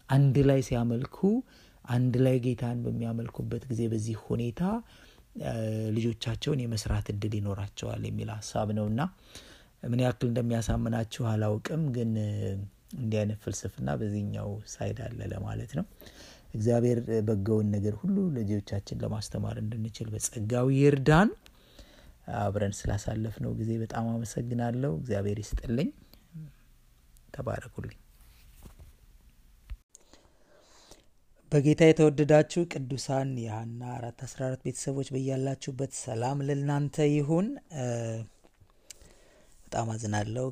አንድ 0.10 0.36
ላይ 0.50 0.60
ሲያመልኩ 0.68 1.18
አንድ 1.90 2.16
ላይ 2.26 2.36
ጌታን 2.46 2.80
በሚያመልኩበት 2.86 3.64
ጊዜ 3.70 3.82
በዚህ 3.92 4.18
ሁኔታ 4.28 4.62
ልጆቻቸውን 5.96 6.60
የመስራት 6.64 7.08
እድል 7.14 7.34
ይኖራቸዋል 7.40 8.02
የሚል 8.08 8.30
ሀሳብ 8.36 8.70
ነው 8.78 8.86
እና 8.92 9.02
ምን 9.84 10.02
ያክል 10.06 10.28
እንደሚያሳምናችሁ 10.32 11.24
አላውቅም። 11.32 11.84
ግን 11.96 12.12
እንዲህ 12.96 13.18
አይነት 13.22 13.40
ፍልስፍና 13.44 13.90
በዚህኛው 14.00 14.50
ሳይድ 14.72 14.98
አለ 15.06 15.20
ለማለት 15.34 15.72
ነው። 15.78 15.86
እግዚአብሔር 16.54 17.00
በጎውን 17.28 17.68
ነገር 17.76 17.96
ሁሉ 18.02 18.16
ልጆቻችን 18.38 19.02
ለማስተማር 19.04 19.58
እንድንችል 19.62 20.08
በጸጋው 20.14 20.68
ይርዳን። 20.78 21.30
አብረን 22.40 22.74
ስላሳለፍነው 22.80 23.52
ጊዜ 23.60 23.72
በጣም 23.82 24.06
አመሰግናለሁ። 24.12 24.92
እግዚአብሔር 25.00 25.40
ይስጥልኝ። 25.44 25.90
ተባረኩልኝ። 27.36 27.98
በጌታ 31.52 31.82
የተወደዳችሁ 31.88 32.62
ቅዱሳን 32.74 33.30
የሀና 33.42 33.82
አራት 33.96 34.20
አስራ 34.26 34.42
አራት 34.48 34.62
ቤተሰቦች 34.68 35.08
በያላችሁበት 35.16 35.94
ሰላም 36.02 36.44
ለእናንተ 36.48 37.08
ይሁን። 37.14 37.48
በጣም 39.64 39.90
አዝናለሁ 39.94 40.46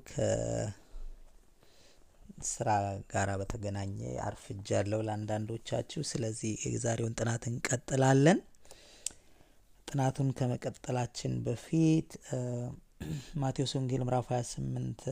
ከስራ 2.41 2.69
ጋር 3.11 3.29
በተገናኘ 3.39 3.97
አርፍጃለሁ 4.25 4.99
ለአንዳንዶቻችሁ። 5.07 6.01
ስለዚህ 6.09 6.51
የዛሬውን 6.67 7.17
ጥናት 7.19 7.43
እንቀጥላለን። 7.49 8.39
ጥናቱን 9.87 10.29
ከመቀጠላችን 10.37 11.33
በፊት 11.45 12.09
ማቴዎስ 13.41 13.73
ወንጌል 13.77 14.01
ምዕራፍ 14.05 14.27
28 14.31 15.05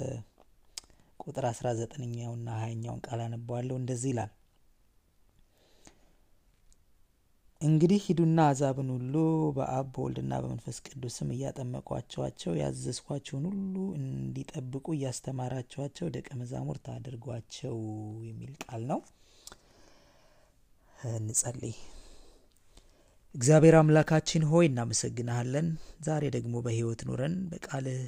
ቁጥር 1.20 1.46
19ኛውና 1.52 2.48
ሀያኛውን 2.60 3.02
ቃል 3.08 3.22
አነባዋለሁ። 3.26 3.78
እንደዚህ 3.80 4.12
ይላል 4.14 4.32
እንግዲህ 7.62 8.00
ሂዱና 8.06 8.40
አሕዛብን 8.48 8.90
ሁሉ 8.96 9.14
በአብ 9.56 9.88
በወልድና 9.94 10.34
በመንፈስ 10.42 10.78
ቅዱስም 10.88 11.30
እያጠመቋቸዋቸው 11.36 12.52
ያዘዝኳቸውን 12.60 13.46
ሁሉ 13.52 13.76
እንዲጠብቁ 14.00 14.86
እያስተማራቸዋቸው 14.96 16.12
ደቀ 16.16 16.30
መዛሙርት 16.42 16.86
አድርጓቸው 16.96 17.78
የሚል 18.28 18.54
ቃል 18.66 18.84
ነው። 18.92 19.00
እንጸልይ። 21.16 21.76
እግዚአብሔር 23.36 23.76
አምላካችን 23.80 24.48
ሆይ 24.52 24.66
እናመሰግናሃለን። 24.70 25.68
ዛሬ 26.06 26.24
ደግሞ 26.36 26.56
በሕይወት 26.66 27.02
ኑረን 27.10 27.36
በቃልህ 27.52 28.00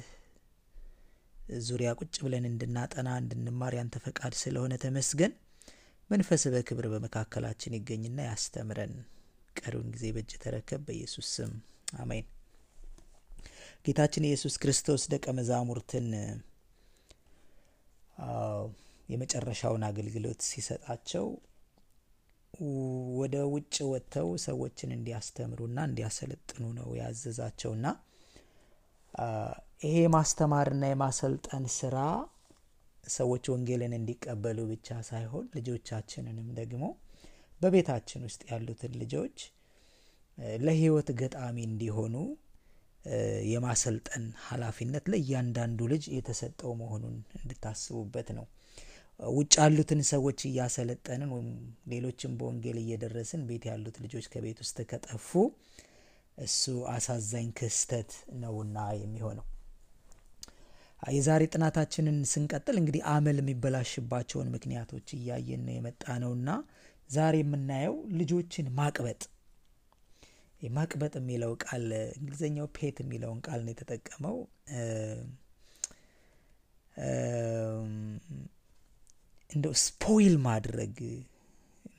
ዙሪያ 1.64 1.90
ቁጭ 2.00 2.16
ብለን 2.24 2.44
እንድናጠና 2.48 3.08
እንድንማር 3.20 3.74
ያንተ 3.78 3.96
ፈቃድ 4.04 4.34
ስለሆነ 4.40 4.74
ተመስገን። 4.82 5.32
መንፈስ 6.10 6.44
በክብር 6.52 6.86
በመካከላችን 6.92 7.76
ይገኝና 7.78 8.20
ያስተምረን። 8.28 8.94
ቀሪውን 9.60 9.88
ጊዜ 9.94 10.06
በእጅ 10.14 10.32
ተረከብ። 10.42 10.80
በኢየሱስ 10.86 11.28
ስም 11.36 11.52
አሜን። 12.00 12.26
ጌታችን 13.84 14.26
ኢየሱስ 14.28 14.54
ክርስቶስ 14.62 15.02
ደቀ 15.12 15.26
መዛሙርትን 15.38 16.08
የመጨረሻውን 19.08 19.84
አገልግሎት 19.88 20.40
ሲሰጣቸው 20.48 21.26
ወደ 23.20 23.36
ውጭ 23.52 23.76
ወጥተው 23.90 24.28
ሰዎችን 24.44 24.90
እንዲያስተምሩና 24.96 25.78
እንዲያሰለጥኑ 25.88 26.64
ነው 26.78 26.88
ያዘዛቸውና 27.00 27.86
ይሄ 29.82 29.94
የማስተማርና 30.02 30.84
የማሰልጠን 30.90 31.64
ስራ 31.76 31.96
ሰዎች 33.10 33.44
ወንጌልን 33.52 33.92
እንዲቀበሉ 33.98 34.58
ብቻ 34.72 34.98
ሳይሆን 35.08 35.46
ልጆቻችንንም 35.56 36.48
ደግሞ 36.58 36.82
በቤታችን 37.60 38.22
ውስጥ 38.28 38.42
ያሉትን 38.50 38.92
ልጆች 39.02 39.36
ለሕይወት 40.60 41.08
ገጣሚ 41.20 41.56
እንዲሆኑ 41.68 42.14
የማሰልጠን 43.50 44.24
ኃላፊነት 44.46 45.04
ለእያንዳንዱ 45.12 45.80
ልጅ 45.92 46.04
የተሰጠው 46.14 46.72
መሆኑን 46.80 47.14
እንድታስቡበት 47.38 48.28
ነው። 48.38 48.46
ውጭ 49.20 49.54
ያሉትን 49.62 50.00
ሰዎች 50.10 50.38
እያሰለጠንን 50.48 51.30
ወይም 51.34 51.48
ሌሎችን 51.92 52.36
በወንጌል 52.38 52.76
እየደረስን 52.82 53.42
ቤት 53.48 53.64
ያሉት 53.70 53.96
ልጆች 54.04 54.26
ከቤት 54.32 54.58
ውስጥ 54.64 54.78
ከጠፉ 54.90 55.30
እሱ 56.38 56.62
አሳዛኝ 56.92 57.48
ክስተት 57.58 58.10
ነውና 58.42 58.78
የሚሆነው። 59.00 59.46
የዛሬ 61.10 61.42
ጥናታችንን 61.52 62.16
ስንቀጥል 62.30 62.76
እንግዲህ 62.80 63.02
አመል 63.12 63.38
የሚበላሽባቸውን 63.40 64.48
ምክንያቶች 64.56 65.08
እያየን 65.16 65.62
ነው 65.66 65.74
የመጣ 65.76 66.04
ነውና 66.24 66.48
ዛሬ 67.10 67.36
የምናየው 67.40 67.96
ልጆችን 68.18 68.66
ማቅበጥ። 68.78 69.22
ማቅበጥ 70.70 71.12
የሚለው 71.18 71.52
ቃል 71.62 71.84
እንግሊዝኛው 72.16 72.66
ፔት 72.74 72.96
የሚለውን 73.02 73.38
ቃል 73.46 73.60
ነው 73.64 73.72
የተጠቀመው። 73.74 74.36
እንደው 79.50 79.74
spoil 79.84 80.34
ማድረግ 80.44 80.96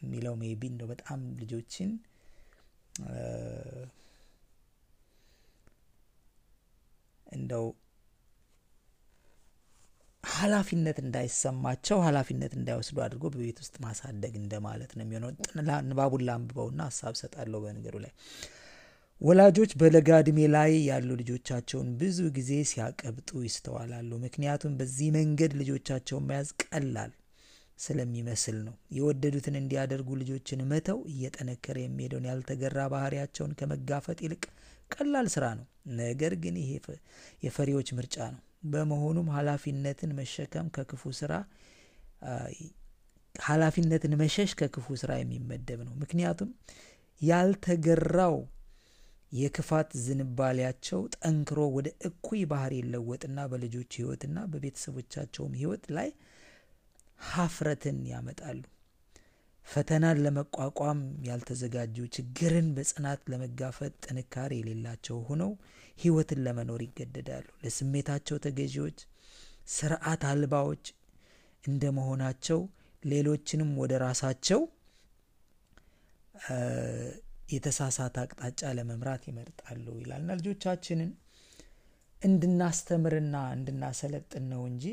የሚለው 0.01 0.35
maybe 0.41 0.61
እንደው 0.71 0.87
በጣም 0.91 1.21
ልጆችን 1.41 1.89
እንደው 7.27 7.65
ኃላፊነት 10.33 10.97
እንዳይሰማቸው 11.03 11.97
ኃላፊነት 12.05 12.53
እንዳይወስዱ 12.57 12.97
አድርጎ 13.05 13.23
በቤት 13.33 13.57
ውስጥ 13.63 13.75
ማሳደግ 13.85 14.33
እንደማለት 14.41 14.91
ነው 14.97 15.03
የሚሆነው። 15.05 15.31
ንባቡን 15.89 16.25
ላንብበውና 16.27 16.81
ሀሳብ 16.89 17.15
እሰጣለሁ 17.21 17.59
በነገሩ 17.65 17.95
ላይ። 18.05 18.13
ወላጆች 19.21 19.71
በለጋ 19.79 20.09
ዕድሜ 20.21 20.39
ላይ 20.53 20.71
ያሉ 20.87 21.09
ልጆቻቸውን 21.19 21.89
ብዙ 21.99 22.19
ጊዜ 22.37 22.51
ሲያቀብጡ 22.69 23.41
ይስተዋላሉ። 23.45 24.11
ምክንያቱም 24.23 24.77
በዚህ 24.79 25.09
መንገድ 25.17 25.51
ልጆቻቸውን 25.59 26.27
መያዝ 26.29 26.49
ቀላል 26.65 27.11
ስለሚመስል 27.79 28.57
ነው። 28.65 28.75
የወደዱትን 28.97 29.55
እንዲያደርጉ 29.59 30.09
ልጆችን 30.19 30.65
መተው 30.71 30.99
እየጠነከረ 31.11 31.77
የሚሄደውን 31.81 32.29
ያልተገራ 32.29 32.79
ባህሪያቸውን 32.93 33.55
ከመጋፈጥ 33.59 34.19
ይልቅ 34.25 34.43
ቀላል 34.91 35.27
ስራ 35.35 35.45
ነው። 35.59 35.65
ነገር 36.01 36.33
ግን 36.43 36.55
ይሄ 36.61 36.71
የፈሪዎች 37.43 37.89
ምርጫ 37.99 38.17
ነው። 38.35 38.41
በመሆኑም 38.63 39.27
ኃላፊነትን 39.35 40.11
መሸከም 40.19 40.67
ከክፉ 40.75 41.03
ስራ 41.19 41.33
ኃላፊነትን 43.35 44.13
መሸሽ 44.21 44.51
ከክፉ 44.59 44.87
ስራ 45.01 45.11
የሚመደብ 45.19 45.79
ነው። 45.87 45.93
ምክንያቱም 46.01 46.49
ያልተገራው 47.21 48.35
የክፋት 49.31 49.89
ዝንባሌያቸው 50.05 51.01
ጠንክሮ 51.17 51.59
ወደ 51.75 51.87
እኩይ 52.07 52.41
ባህር 52.51 52.73
ይለወጥና 52.79 53.39
በልጆች 53.51 53.91
ሕይወትና 53.99 54.37
በቤተሰቦቻቸውም 54.51 55.53
ሕይወት 55.59 55.85
ላይ 55.97 56.09
ሀፍረትን 57.29 57.99
ያመጣሉ። 58.11 58.61
ፈተናን 59.71 60.17
ለመቋቋም 60.23 60.99
ያልተዘጋጁ፣ 61.27 61.97
ችግርን 62.15 62.67
በጽናት 62.77 63.21
ለመጋፈጥ 63.31 63.91
ጥንካሬ 64.05 64.51
የሌላቸው 64.59 65.17
ሆነው 65.27 65.51
ሕይወትን 65.99 66.39
ለመኖር 66.45 66.81
ይገደዳሉ። 66.85 67.47
ለስሜታቸው 67.63 68.37
ተገዢዎች፣ 68.45 68.99
ስርዓት 69.75 70.21
አልባዎች 70.31 70.85
እንደ 71.63 71.83
መሆናቸው 71.97 72.59
ሌሎችንም 73.03 73.71
ወደ 73.81 73.93
ራሳቸው 74.05 74.61
የተሳሳተ 77.49 78.15
አቅጣጫ 78.23 78.61
ለመምራት 78.77 79.23
ይመርጣሉ 79.29 79.85
ይላልና 80.01 80.37
ልጆቻችንን 80.39 81.09
እንድናስተምርና 82.21 83.35
እንድናሰለጥን 83.55 84.45
ነው 84.51 84.61
እንጂ 84.69 84.85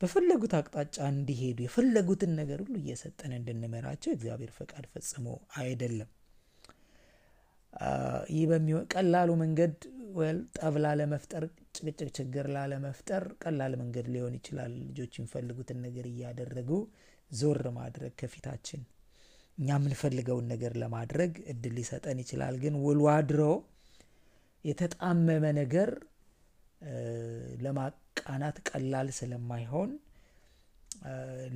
በፈለጉት 0.00 0.52
አቅጣጫ 0.58 0.96
እንዲሄዱ 1.12 1.58
የፈለጉትን 1.64 2.32
ነገር 2.40 2.58
ሁሉ 2.64 2.74
እየሰጠን 2.82 3.32
እንድንመራቸው 3.36 4.10
እግዚአብሔር 4.12 4.50
ፈቃድ 4.56 4.86
ፈጽሞ 4.92 5.26
አይደለም። 5.60 6.10
ይህ 8.34 8.50
ቀላሉ 8.94 9.30
መንገድ 9.42 9.74
ወል 10.16 10.38
ጠብ 10.58 10.74
ላለመፍጠር፣ 10.84 11.44
ጭቅጭቅ፣ 11.76 12.08
ችግር 12.18 12.46
ላለመፍጠር 12.54 13.24
ቀላል 13.42 13.72
መንገድ 13.80 14.06
ሊሆን 14.14 14.34
ይችላል። 14.38 14.74
ልጆች 14.86 15.14
የሚፈልጉትን 15.18 15.78
ነገር 15.86 16.06
እያደረጉ 16.12 16.70
ዞር 17.30 17.62
ማድረግ 17.78 18.12
ከፊታችን 18.20 18.82
እኛ 19.58 19.68
የምንፈልገውን 19.76 20.46
ነገር 20.52 20.72
ለማድረግ 20.82 21.32
እድል 21.52 21.74
ሊሰጠን 21.78 22.18
ይችላል። 22.22 22.56
ግን 22.64 22.74
ውሎ 22.84 23.02
አድሮ 23.14 23.42
የተጣመመ 24.64 25.44
ነገር 25.60 25.90
ለማቃናት 28.16 28.56
ቀላል 28.68 29.08
ስለማይሆን 29.16 29.90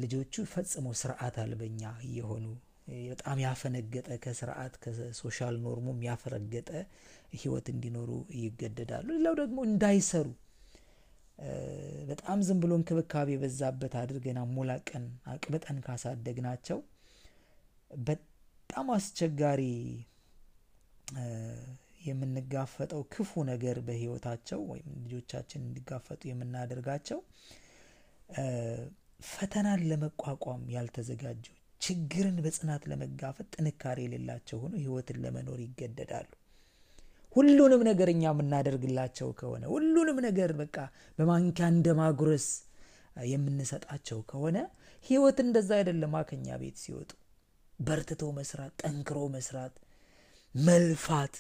ልጆቹ 0.02 0.34
ፈጽሞ 0.52 0.86
ስርዓት 1.00 1.36
አልበኛ 1.42 1.80
እየሆኑ 2.06 2.44
በጣም 3.10 3.38
ያፈነገጠ 3.44 4.08
ከስርዓት 4.24 4.74
ከ 4.82 5.01
social 5.01 5.56
norm 5.64 5.81
ኡም 5.81 5.98
ያፈነገጠ 6.06 6.70
ሕይወት 7.34 7.66
እንዲኖሩ 7.74 8.10
ይገደዳሉ። 8.38 9.06
ሌላው 9.16 9.34
ደግሞ 9.40 9.58
እንዳይሰሩ 9.68 10.26
በጣም 12.10 12.38
ዝም 12.46 12.58
ብሎ 12.62 12.72
እንክብካቤ 12.78 13.28
የበዛበት 13.34 13.94
አድርገን 14.00 14.38
አሞላቀን 14.42 15.04
አቅብጠን 15.32 15.78
ካሳደግናቸው 15.86 16.80
በጣም 17.90 18.88
አስቸጋሪ 18.96 19.62
የምንጋፈጠው 22.00 23.02
ክፉ 23.12 23.42
ነገር 23.50 23.78
በህይወታቸው 23.86 24.60
ወይም 24.70 24.88
ልጆቻችን 25.02 25.64
እንዲጋፈጡ 25.66 26.20
የምናደርጋቸው 26.28 27.18
ፈተናን 29.30 29.80
ለመቋቋም 29.90 30.62
ያልተዘጋጁ 30.74 31.44
ችግርን 31.80 32.36
በጽናት 32.44 32.82
ለመጋፈጥ 32.90 33.46
ጥንካሬ 33.54 33.98
የሌላቸው 34.04 34.58
ሆኖ 34.62 34.74
ህይወትን 34.82 35.18
ለመኖር 35.24 35.60
ይገደዳሉ። 35.64 36.28
ሁሉንም 37.36 37.82
ነገር 37.88 38.08
እኛ 38.12 38.22
የምናደርግላቸው 38.30 39.28
ከሆነ 39.40 39.64
ሁሉንም 39.74 40.18
ነገር 40.26 40.50
በቃ 40.60 40.76
በማንኪያ 41.18 41.66
እንደ 41.74 41.88
ማጉረስ 42.00 42.46
የምንሰጣቸው 43.26 44.18
ከሆነ 44.30 44.58
ህይወት 45.04 45.38
እንደዛ 45.44 45.70
አይደለም። 45.78 46.14
ከኛ 46.28 46.56
ቤት 46.62 46.76
ሲወጡ 46.82 47.10
በርትቶ 47.78 48.24
መስራት፣ 48.38 48.72
ጠንክሮ 48.82 49.18
መስራት፣ 49.36 49.74
መልፋት፣ 50.54 51.34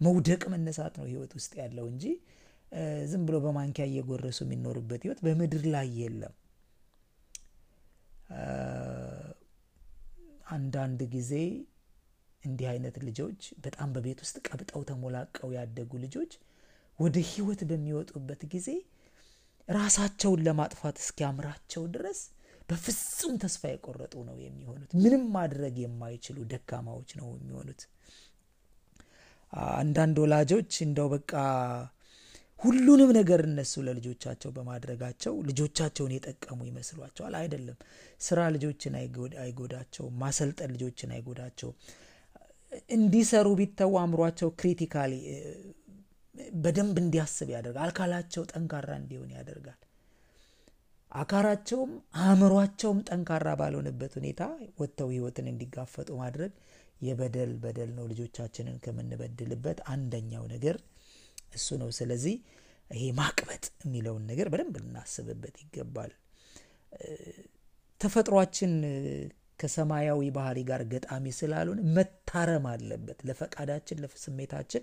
መውደቅ፣ 0.00 0.42
መነሳት 0.52 0.94
ነው 1.00 1.06
ህይወት 1.10 1.32
ውስጥ 1.38 1.52
ያለው 1.62 1.86
እንጂ 1.92 2.04
ዝም 3.10 3.22
ብሎ 3.26 3.36
በማንኪያ 3.44 3.84
እየጎረሱ 3.88 4.38
የሚኖርበት 4.44 5.02
ህይወት 5.04 5.20
በምድር 5.26 5.64
ላይ 5.74 5.88
የለም። 6.00 6.34
አንዳንድ 10.52 11.00
ጊዜ 11.14 11.32
እንዲህ 12.42 12.66
አይነት 12.72 12.96
ልጆች 13.06 13.40
በጣም 13.64 13.88
በቤት 13.94 14.18
ውስጥ 14.24 14.36
ቀብጠው 14.48 14.82
ተሞላቀው 14.90 15.50
ያደጉ 15.56 15.92
ልጆች 16.04 16.32
ወደ 16.98 17.16
ህይወት 17.30 17.60
በሚወጡበት 17.70 18.42
ጊዜ 18.52 18.68
ራሳቸውን 19.68 20.42
ለማጥፋት 20.46 20.96
እስኪያምራቸው 21.02 21.84
ድረስ 21.94 22.20
በፍጹም 22.68 23.34
ተስፋ 23.42 23.62
የቆረጡ 23.72 24.14
ነው 24.28 24.36
የሚሆኑት። 24.44 24.90
ምንም 25.00 25.24
ማድረግ 25.36 25.74
የማይችሉ 25.82 26.38
ደካማዎች 26.52 27.10
ነው 27.20 27.28
የሚሆኑት። 27.34 27.82
አንዳንድ 29.76 30.16
ወላጆች 30.22 30.72
እንደው 30.86 31.08
በቃ 31.12 31.32
ሁሉንም 32.60 33.10
ነገር 33.16 33.40
እነሱ 33.48 33.74
ለልጆቻቸው 33.86 34.50
በማድረጋቸው 34.56 35.34
ልጆቻቸውን 35.48 36.12
የጠቀሙ 36.14 36.58
ይመስሏቸዋል። 36.68 37.34
አይደለም። 37.40 37.78
ስራ 38.20 38.38
ልጆችን 38.54 38.94
አይጎዳቸውም። 39.42 40.14
ማሰልጠን 40.22 40.70
ልጆችን 40.74 41.10
አይጎዳቸውም። 41.16 41.76
እንዲሰሩ 42.94 43.48
ቢተው 43.60 43.92
አእምሯቸው 44.00 44.48
ክሪቲካሊ 44.58 45.12
በደንብ 46.56 46.96
እንዲያስብ 47.02 47.50
ያደርጋል። 47.54 47.84
አካላቸው 47.86 48.42
ጠንካራ 48.52 48.90
እንዲሆን 49.00 49.30
ያደርጋል። 49.36 49.78
አካላቸውም 51.10 51.92
አእምሯቸውም 52.22 52.98
ጠንካራ 53.08 53.48
ባልሆነበት 53.60 54.12
ሁኔታ 54.18 54.42
ወጥተው 54.80 55.08
ህይወትን 55.14 55.46
እንዲጋፈጡ 55.52 56.08
ማድረግ 56.22 56.52
የበደል 57.00 57.52
በደል 57.62 57.90
ነው። 57.96 58.04
ልጆቻችንን 58.10 58.76
ከምንበድልበት 58.84 59.78
አንደኛው 59.92 60.44
ነገር 60.54 60.76
እሱ 61.54 61.68
ነው። 61.82 61.90
ስለዚህ 61.98 62.36
ይሄ 62.90 63.04
ማቅበጥ 63.18 63.64
የሚለውን 63.84 64.24
ነገር 64.30 64.46
በደንብ 64.52 64.74
ልናስብበት 64.82 65.56
ይገባል። 65.62 66.12
ተፈጥሯችን 68.00 68.72
ከሰማያዊ 69.60 70.22
ባህሪ 70.36 70.58
ጋር 70.68 70.80
ገጣሚ 70.90 71.26
ስላልሆነ 71.36 71.80
መታረም 71.96 72.64
አለበት። 72.72 73.18
ለፈቃዳችን 73.28 74.00
ለስሜታችን 74.02 74.82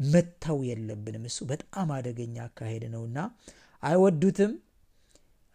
መተው 0.00 0.58
የለብንም። 0.68 1.24
እሱ 1.30 1.38
በጣም 1.52 1.88
አደገኛ 1.96 2.36
አካሄድ 2.46 2.84
ነውና 2.94 3.18
አይወዱትም 3.82 4.52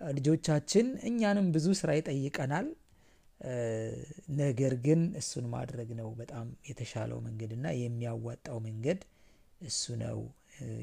ልጆቻችን። 0.02 0.88
እኛንም 1.10 1.48
ብዙ 1.56 1.68
ስራ 1.82 1.92
ይጠይቀናል። 1.98 2.68
ነገር 4.40 4.74
ግን 4.86 5.02
እሱን 5.20 5.46
ማድረግ 5.54 5.90
ነው 6.00 6.10
በጣም 6.20 6.48
የተሻለው 6.70 7.20
መንገድና 7.26 7.68
የሚያዋጣው 7.80 8.58
መንገድ 8.68 9.00
እሱ 9.62 9.84
ነው 10.04 10.20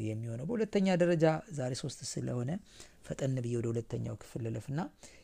የሚሆነው። 0.06 0.46
በሁለተኛ 0.48 0.96
ደረጃ 1.02 1.24
ዛሬ 1.58 1.72
ሶስት 1.82 2.00
ስለሆነ 2.12 2.50
ፈጠን 3.06 3.36
ብዬ 3.44 3.54
ወደ 3.58 3.66
ሁለተኛው 3.72 4.16
ክፍል 4.22 4.42
ልለፍና 4.46 4.80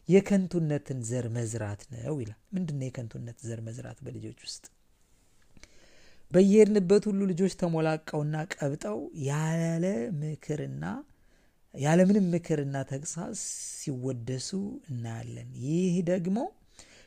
የከንቱነትን 0.08 0.98
ዘር 1.08 1.26
መዝራት 1.36 1.82
ነው 1.94 2.16
ይላል። 2.22 2.40
ምንድን 2.54 2.76
ነው 2.80 2.86
የከንቱነት 2.88 3.38
ዘር 3.48 3.60
መዝራት 3.68 3.98
በልጆች 4.06 4.38
ውስጥ? 4.46 4.64
በየሄድንበት 6.32 7.04
ሁሉ 7.08 7.20
ልጆች 7.30 7.52
ተሞላቀውና 7.60 8.36
ቀብጠው 8.54 8.98
ያለ 9.26 9.84
ምክርና 10.20 10.84
ያለምንም 11.74 12.26
ምክርና 12.34 12.76
ተግሳጽ 12.90 13.40
ሲወደሱ 13.80 14.48
እናያለን። 14.90 15.48
ይህ 15.64 15.96
ደግሞ 16.10 16.38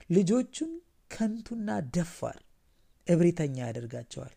ልጆቹን 0.09 0.71
ከንቱና 1.11 1.69
ደፋር 1.95 2.37
እብሪተኛ 3.07 3.57
ያደርጋቸዋል። 3.65 4.33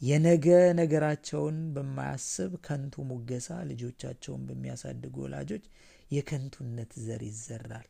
የነገ 0.00 0.46
ነገራቸውን 0.78 1.56
በማያስብ 1.74 2.52
ከንቱ 2.66 3.02
ሙገሳ 3.08 3.48
ልጆቻቸውን 3.70 4.42
በሚያሳድጉ 4.48 5.14
ወላጆች 5.24 5.64
የከንቱነት 6.10 6.92
ዘር 7.04 7.22
ይዘራል። 7.28 7.88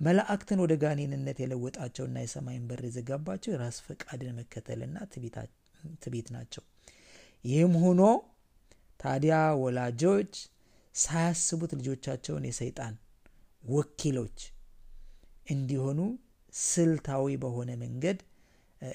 መላእክትን 0.00 0.60
ወደ 0.64 0.72
ጋኔንነት 0.82 1.38
የለወጣቸውና 1.42 2.18
የሰማይን 2.24 2.66
በር 2.68 2.82
የዘጋባቸው 2.88 3.52
የራስ 3.52 3.78
ፈቃድን 3.86 4.36
መከተልና 4.38 4.96
ትዕቢት 6.02 6.28
ናቸው። 6.36 6.64
ይህም 7.44 7.74
ሆኖ 7.82 8.02
ታዲያ 9.00 9.34
ወላጆች 9.62 10.32
ሳያስቡት 10.94 11.72
ልጆቻቸውን 11.78 12.46
የሰይጣን 12.48 12.94
ወኪሎች 13.64 14.38
እንዲሆኑ 15.46 16.00
ስልታዊ 16.52 17.36
በሆነ 17.42 17.70
መንገድ 17.82 18.18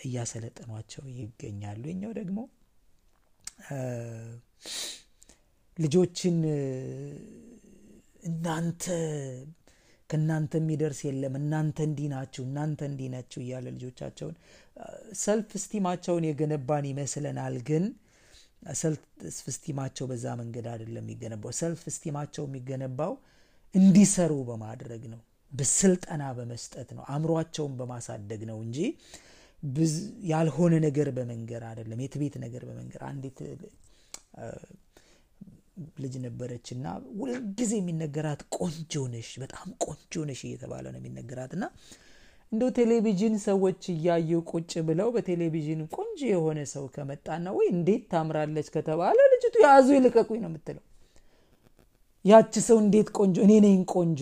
እያሰለጠኗቸው 0.04 1.04
ይገኛሉ። 1.18 1.84
የኛው 1.92 2.12
ደግሞ 2.20 2.40
ልጆችን 5.78 6.38
እናንተ 8.24 8.84
ከእናንተ 10.10 10.54
የሚደርስ 10.62 11.00
የለም፣ 11.08 11.34
እናንተ 11.40 11.78
እንዲህ 11.88 12.08
ናችሁ፣ 12.12 12.42
እናንተ 12.48 12.80
እንዲህ 12.90 13.08
ናችሁ 13.14 13.40
እያለ 13.44 13.66
ልጆቻቸውን 13.76 14.36
ሰልፍ 15.22 15.52
ስቲማቸውን 15.64 16.26
የገነባን 16.28 16.86
ይመስለናል። 16.92 17.56
ግን 17.70 17.86
ሰልፍ 18.82 19.02
ስቲማቸው 19.50 20.06
በዛ 20.12 20.26
መንገድ 20.42 20.66
አይደለም 20.74 21.04
የሚገነባው። 21.04 21.54
ሰልፍ 21.60 21.82
ስቲማቸው 21.96 22.44
የሚገነባው 22.48 23.14
እንዲሰሩ 23.76 24.34
በማድረግ 24.50 25.04
ነው፣ 25.14 25.22
በስልጠና 25.54 26.24
በመስጠት 26.38 26.90
ነው፣ 26.98 27.04
አእምሯቸውን 27.12 27.74
በማሳደግ 27.80 28.42
ነው 28.50 28.58
እንጂ 28.66 28.78
ያልሆነ 30.32 30.74
ነገር 30.86 31.10
በመንገር 31.18 31.64
አይደለም፣ 31.70 32.00
የትቤት 32.04 32.36
ነገር 32.46 32.64
በመንገር 32.70 33.02
አንዲት 33.10 33.38
ልጅ 36.04 36.14
ነበረች 36.26 36.68
እና 36.76 36.88
ሁልጊዜ 37.20 37.72
የሚነገራት 37.80 38.42
ቆንጆ 38.58 39.04
ነሽ፣ 39.14 39.30
በጣም 39.44 39.68
ቆንጆ 39.86 40.24
ነሽ 40.30 40.42
እየተባለ 40.48 40.86
ነው 40.94 41.00
የሚነገራት። 41.02 41.52
እና 41.58 41.66
እንደው 42.52 42.70
ቴሌቪዥን 42.78 43.36
ሰዎች 43.46 43.82
እያዩ 43.94 44.32
ቁጭ 44.52 44.72
ብለው 44.88 45.08
በቴሌቪዥን 45.16 45.80
ቆንጆ 45.96 46.20
የሆነ 46.32 46.60
ሰው 46.74 46.84
ከመጣና 46.96 47.46
ወይ 47.58 47.68
እንዴት 47.74 48.04
ታምራለች 48.12 48.68
ከተባለ 48.76 49.18
ልጅቱ 49.34 49.56
ያዙ 49.66 49.88
ይልቀቁኝ 49.98 50.40
ነው 50.44 50.52
የምትለው። 50.52 50.84
ያች 52.26 52.54
ሰው 52.68 52.78
እንዴት 52.84 53.08
ቆንጆ 53.18 53.38
እኔ 53.46 53.54
ነኝ 53.66 53.80
ቆንጆ 53.94 54.22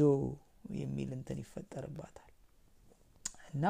የሚል 0.77 1.09
እንትን 1.17 1.39
ይፈጠርባታል 1.43 2.27
እና 3.53 3.65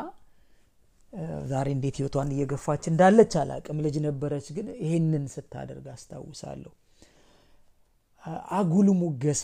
ዛሬ 1.48 1.68
እንዴት 1.76 1.96
ህይወቷን 2.00 2.30
እየገፋች 2.34 2.84
እንዳለች 2.92 3.34
አላቅም። 3.40 3.80
ልጅ 3.86 3.96
ነበረች፣ 4.06 4.48
ግን 4.58 4.68
ይሄንን 4.84 5.26
ስታደርግ 5.34 5.88
አስታውሳለሁ። 5.94 6.72
አጉል 8.58 8.88
ሙገሳ 9.00 9.44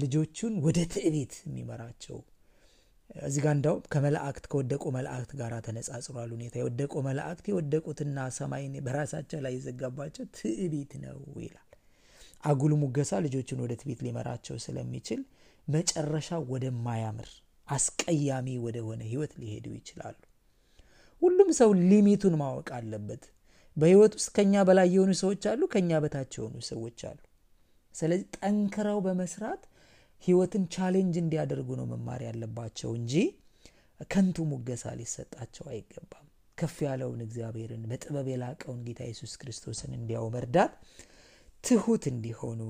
ልጆቹን 0.00 0.54
ወደ 0.64 0.78
ትዕቢት 0.92 1.32
የሚመራቸው 1.42 2.18
እዚህ 3.20 3.40
ጋር 3.44 3.52
እንዳውም 3.56 3.82
ከመላእክት 3.92 4.44
ከወደቁ 4.50 4.84
መላእክት 4.96 5.32
ጋር 5.40 5.52
ተነጻጽሯል 5.66 6.30
ሁኔታ 6.36 6.54
የወደቁ 6.60 6.92
መላእክት 7.06 7.46
የወደቁትና 7.50 8.26
ሰማይን 8.36 8.74
በራሳቸው 8.86 9.40
ላይ 9.44 9.52
የዘጋባቸው 9.56 10.24
ትዕቢት 10.38 10.92
ነው 11.04 11.18
ይላል። 11.44 11.66
አጉል 12.44 12.72
ሙገሳ 12.82 13.12
ልጆቹን 13.24 13.62
ወደ 13.64 13.72
ትዕቢት 13.80 14.00
ሊመራቸው 14.06 14.56
ስለሚችል 14.66 15.22
መጨረሻ 15.68 16.28
ወደማያምር 16.50 17.30
አስቀያሚ 17.68 18.48
ወደሆነ 18.64 19.00
ህይወት 19.10 19.32
ሊሄዱ 19.40 19.66
ይችላሉ። 19.78 20.16
ሁሉም 21.22 21.50
ሰው 21.58 21.70
ሊሚቱን 21.82 22.34
ማወቅ 22.40 22.68
አለበት። 22.78 23.24
በህይወት 23.76 24.12
ውስጥ 24.18 24.30
ከኛ 24.36 24.62
በላይ 24.68 24.88
የሆኑ 24.94 25.10
ሰዎች 25.20 25.42
አሉ፣ 25.50 25.62
ከኛ 25.74 26.00
በታች 26.04 26.32
የሆኑ 26.38 26.56
ሰዎች 26.70 27.00
አሉ። 27.10 27.18
ስለዚህ 27.94 28.26
ጠንክረው 28.38 28.98
በመስራት 29.06 29.62
ህይወትን 30.22 30.64
challenge 30.74 31.14
እንዲያደርጉ 31.22 31.68
ነው 31.80 31.86
መማር 31.92 32.20
ያለባቸው 32.26 32.90
እንጂ 32.98 33.14
ከንቱ 34.10 34.38
ሙገሳ 34.50 34.84
ሊሰጣቸው 34.98 35.66
አይገባም። 35.72 36.26
ከፍ 36.58 36.76
ያለውን 36.86 37.20
እግዚአብሔርን 37.26 37.84
በጥበብ 37.90 38.26
የላቀውን 38.30 38.80
ጌታ 38.86 39.00
ኢየሱስ 39.06 39.32
ክርስቶስን 39.40 39.92
እንዲያው 39.98 40.26
መርዳት፣ 40.34 40.72
ትሁት 41.64 42.04
እንዲሆኑ፣ 42.12 42.60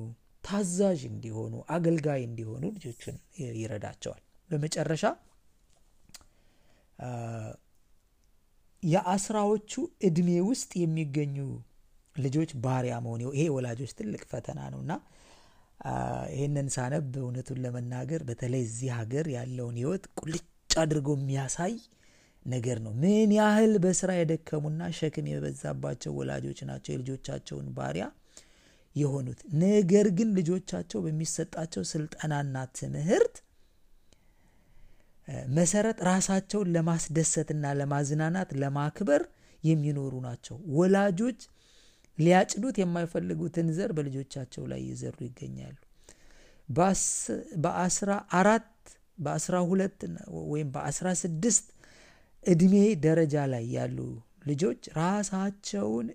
ታዛዥ 0.45 1.01
እንዲሆኑ፣ 1.11 1.55
አገልጋይ 1.70 2.20
እንዲሆኑ 2.28 2.62
ልጆቹን 2.76 3.16
ይረዳቸዋል። 3.59 4.22
በመጨረሻ 4.51 5.05
የአስራዎቹ 8.82 9.72
እድሜ 10.09 10.30
ውስጥ 10.49 10.70
የሚገኙ 10.82 11.36
ልጆች 12.16 12.51
ባሪያ 12.62 12.95
መሆን 13.05 13.20
ይሄ 13.30 13.45
ወላጆች 13.57 13.91
ትልቅ 13.99 14.22
ፈተና 14.30 14.61
ነው 14.72 14.80
እና 14.84 14.93
ይህንን 16.34 16.66
ሳነብ 16.74 17.12
እውነቱን 17.20 17.59
ለመናገር 17.64 18.22
በተለይ 18.28 18.62
እዚህ 18.66 18.91
ሀገር 18.99 19.26
ያለውን 19.36 19.76
ህይወት 19.80 20.05
ቁልጭ 20.18 20.45
አድርጎ 20.76 21.09
የሚያሳይ 21.18 21.74
ነገር 22.47 22.78
ነው። 22.84 22.93
ምን 23.03 23.30
ያህል 23.38 23.72
በስራ 23.84 24.11
የደከሙና 24.18 24.82
ሸክም 24.99 25.26
የበዛባቸው 25.30 26.12
ወላጆች 26.18 26.61
ናቸው 26.70 26.93
የልጆቻቸውን 26.95 27.68
ባሪያ 27.78 28.05
የሆኑት። 28.97 29.41
ነገር 29.62 30.07
ግን 30.18 30.28
ልጆቻቸው 30.38 31.01
በሚሰጣቸው 31.05 31.82
ስልጠናና 31.91 32.57
ትምህርት 32.78 33.36
መሰረት 35.55 35.99
ራሳቸውን 36.09 36.68
ለማስደሰትና 36.76 37.64
ለማዝናናት 37.80 38.51
ለማክበር 38.62 39.22
የሚኖሩ 39.64 40.12
ናቸው። 40.24 40.57
ወላጆች 40.76 41.41
ሊያጭዱት 42.18 42.76
የማይፈልጉትን 42.80 43.68
ዘር 43.76 43.91
በልጆቻቸው 43.97 44.64
ላይ 44.70 44.80
እየዘሩ 44.84 45.16
ይገኛሉ። 45.28 45.76
በአስራ 47.64 48.11
አራት 48.38 48.66
በአስራ 49.18 49.57
ሁለት 49.70 50.01
ወይም 50.51 50.68
በአስራ 50.74 51.09
ስድስት 51.22 51.66
እድሜ 52.43 52.74
ደረጃ 53.05 53.36
ላይ 53.53 53.64
ያሉ 53.76 53.99
ልጆች 54.51 54.82
ራሳቸውን 54.99 56.07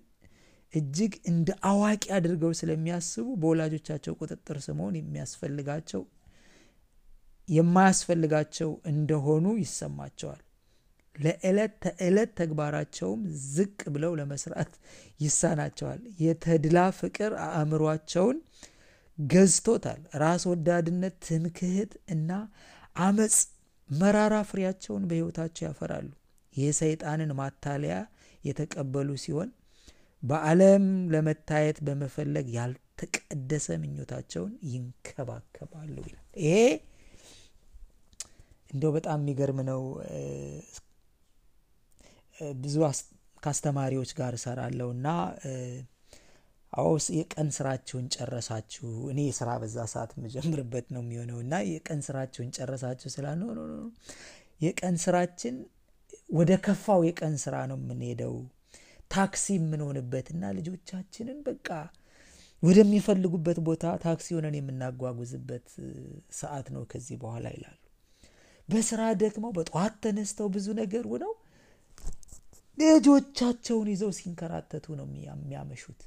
እጅግ 0.76 1.12
እንደ 1.30 1.48
አዋቂ 1.70 2.04
አድርገው 2.16 2.52
ስለሚያስቡ 2.60 3.26
በወላጆቻቸው 3.42 4.16
ቁጥጥር 4.20 4.58
ስር 4.64 4.74
የሚያስፈልጋቸው 4.98 6.02
የማያስፈልጋቸው 7.48 8.70
እንደሆኑ 8.90 9.46
ይሰማቸዋል። 9.60 10.42
ለዕለት 11.16 11.74
ተዕለት 11.84 12.30
ተግባራቸውም 12.40 13.20
ዝቅ 13.52 13.78
ብለው 13.94 14.12
ለመስራት 14.20 14.72
ይሳናቸዋል። 15.20 16.00
የተድላ 16.24 16.78
ፍቅር 16.98 17.32
አእምሯቸውን 17.46 18.38
ገዝቶታል። 19.18 20.00
ራስ 20.22 20.42
ወዳድነት፣ 20.50 21.14
ትምክህት 21.26 21.92
እና 22.14 22.30
አመፅ 23.00 23.36
መራራ 23.88 24.34
ፍሬያቸውን 24.50 25.04
በሕይወታቸው 25.08 25.64
ያፈራሉ። 25.68 26.08
የሰይጣንን 26.52 27.32
ማታለያ 27.40 27.96
የተቀበሉ 28.44 29.08
ሲሆን 29.22 29.48
በዓለም 30.26 30.84
ለመታየት 31.12 31.78
በመፈለግ 31.86 32.46
ያልተቀደሰ 32.56 33.66
ምኞታቸውን 33.82 34.52
ይንከባከባሉ 34.70 35.94
ይላል። 36.02 36.24
ይሄ 36.42 36.56
እንደው 38.70 38.92
በጣም 38.96 39.18
የሚገርም 39.22 39.60
ነው። 39.68 39.82
ብዙ 42.60 42.76
ከአስተማሪዎች 43.42 44.10
ጋር 44.18 44.32
እሰራለሁ 44.38 44.88
እና 44.96 45.08
አዎ 46.72 46.88
የቀን 47.16 47.48
ስራችሁን 47.56 48.06
ጨረሳችሁ፣ 48.14 48.82
እኔ 49.12 49.20
ስራ 49.36 49.50
በዛ 49.60 49.76
ሰዓት 49.92 50.10
የምጀምርበት 50.16 50.86
ነው 50.94 51.02
የሚሆነው 51.04 51.38
እና 51.44 51.54
የቀን 51.68 52.00
ስራችሁን 52.06 52.48
ጨረሳችሁ 52.56 53.08
ስላለ 53.14 53.42
የቀን 54.60 54.96
ስራችን 55.04 55.56
ወደ 56.32 56.52
ከፋው 56.64 57.00
የቀን 57.08 57.34
ስራ 57.42 57.56
ነው 57.70 57.78
የምንሄደው 57.80 58.34
ታክሲ 59.10 59.46
የምንሆንበትና 59.56 60.44
ልጆቻችንን 60.56 61.38
በቃ 61.46 61.68
ወደሚፈልጉበት 62.62 63.58
ቦታ 63.66 63.86
ታክሲ 64.04 64.28
ሆነን 64.36 64.54
የምናጓጉዝበት 64.58 65.66
ሰዓት 66.38 66.66
ነው 66.74 66.82
ከዚህ 66.92 67.16
በኋላ 67.22 67.46
ይላሉ። 67.56 67.78
በስራ 68.68 69.02
ደክመው 69.20 69.52
በጠዋት 69.56 69.94
ተነስተው 70.04 70.48
ብዙ 70.54 70.66
ነገር 70.80 71.04
ሆነው 71.12 71.32
ልጆቻቸውን 72.78 73.88
ይዘው 73.92 74.10
ሲንከራተቱ 74.16 74.86
ነው 74.98 75.06
የሚያመሹት። 75.24 76.00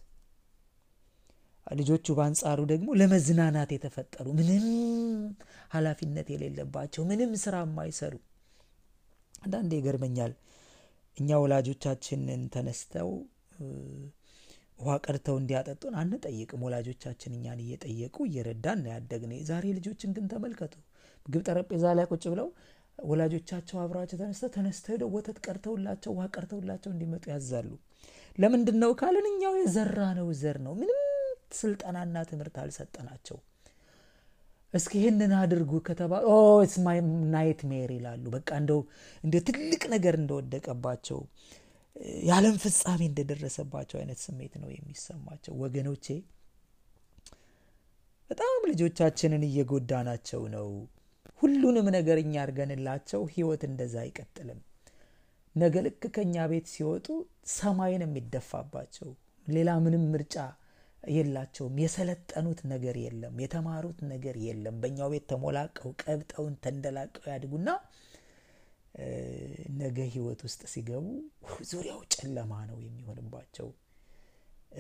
ልጆቹ 1.67 2.05
በአንጻሩ 2.17 2.59
ደግሞ 2.71 2.89
ለመዝናናት 2.99 3.71
የተፈጠሩ 3.73 4.27
ምንም 4.37 4.65
ኃላፊነት 5.73 6.27
የሌለባቸው 6.33 7.03
ምንም 7.09 7.31
ስራ 7.43 7.55
የማይሰሩ 7.63 8.13
አንዳንዴ 9.41 9.71
ይገርመኛል። 9.79 10.31
እኛ 11.17 11.39
ወላጆቻችንን 11.43 12.41
ተነስተው 12.53 13.09
ውሃ 14.79 14.93
ቀድተው 15.05 15.35
እንዲያጠጡን 15.39 15.95
አንጠይቅም። 16.01 16.61
ወላጆቻችን 16.65 17.33
እኛን 17.37 17.59
እየጠየቁ 17.63 18.17
እየረዳን 18.27 18.79
ነው 18.83 18.91
ያደግነ። 18.93 19.33
ዛሬ 19.49 19.65
ልጆችን 19.77 20.13
ግን 20.17 20.27
ተመልከቱ። 20.33 20.75
ምግብ 21.25 21.41
ጠረጴዛ 21.47 21.85
ላይ 21.97 22.05
ቁጭ 22.11 22.23
ብለው 22.33 22.47
ወላጆቻቸው 22.99 23.77
አብረዋቸው 23.81 24.17
ተነስተው 24.21 24.49
ተነስተው 24.55 24.93
ሄደው 24.93 25.09
ወተት 25.15 25.37
ቀድተውላቸው 25.45 26.11
ውሃ 26.15 26.25
ቀድተውላቸው 26.35 26.91
እንዲመጡ 26.93 27.23
ያዛሉ። 27.33 27.69
ለምንድን 28.37 28.77
ነው 28.83 28.91
ካልን 28.99 29.27
እኛው 29.31 29.53
የዘራነው 29.59 30.27
ዘር 30.41 30.57
ነው። 30.65 30.73
ምንም 30.81 30.99
ስልጠናና 31.59 32.17
ትምህርት 32.29 32.57
አልሰጠናቸው። 32.63 33.37
እስኪ 34.73 34.93
ይህንን 34.99 35.31
አድርጉ 35.39 35.71
my 36.85 36.99
nightmare 37.33 37.89
ይላሉ። 37.95 38.23
በቃ 38.35 38.49
እንደው 38.61 38.81
እንደ 39.23 39.35
ትልቅ 39.47 39.81
ነገር 39.93 40.15
እንደወደቀባቸው 40.19 41.19
የዓለም 42.25 42.55
ፍጻሜ 42.63 43.01
እንደደረሰባቸው 43.09 43.97
አይነት 44.01 44.19
ስሜት 44.25 44.53
ነው 44.61 44.69
የሚሰማቸው። 44.73 45.53
ወገኖቼ 45.63 46.05
በጣም 48.29 48.57
ልጆቻችንን 48.71 49.43
እየጎዳናቸው 49.47 50.41
ነው። 50.55 50.67
ሁሉንም 51.41 51.87
ነገር 51.95 52.17
እኛ 52.21 52.33
አድርገንላቸው 52.43 53.21
ህይወት 53.33 53.61
እንደዛ 53.69 53.95
አይቀጥልም። 54.03 54.59
ነገ 55.55 55.75
ልክ 55.85 56.03
ከኛ 56.15 56.45
ቤት 56.51 56.65
ሲወጡ 56.73 57.07
ሰማይን 57.53 58.03
የሚደፋባቸው 58.05 59.09
ሌላ 59.47 59.69
ምንም 59.85 60.03
ምርጫ 60.13 60.35
የላቸውም። 61.03 61.75
የሰለጠኑት 61.81 62.61
ነገር 62.71 62.95
የለም። 63.03 63.35
የተማሩት 63.43 63.99
ነገር 64.11 64.35
የለም። 64.45 64.77
በእኛው 64.81 65.09
ቤት 65.13 65.25
ተሞላቀው 65.31 65.91
ቀብጠውን 66.03 66.55
ተንደላቀው 66.63 67.27
ያድጉና 67.31 67.69
ነገ 69.79 69.97
ህይወት 70.13 70.39
ውስጥ 70.45 70.61
ሲገቡ 70.71 71.05
ዙሪያው 71.69 71.99
ጨለማ 72.13 72.53
ነው 72.69 72.77
የሚሆንባቸው። 72.85 73.67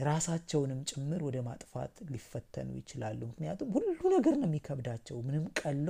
ራሳቸውንም 0.03 0.79
ጭምር 0.89 1.21
ወደ 1.27 1.37
ማጥፋት 1.47 1.93
ሊፈተኑ 2.11 2.69
ይችላሉ። 2.79 3.19
ምክንያቱም 3.29 3.69
ሁሉ 3.75 3.85
ነገር 4.15 4.35
ነው 4.41 4.47
የሚከብዳቸው። 4.49 5.17
ምንም 5.27 5.45
ቀሎ 5.59 5.87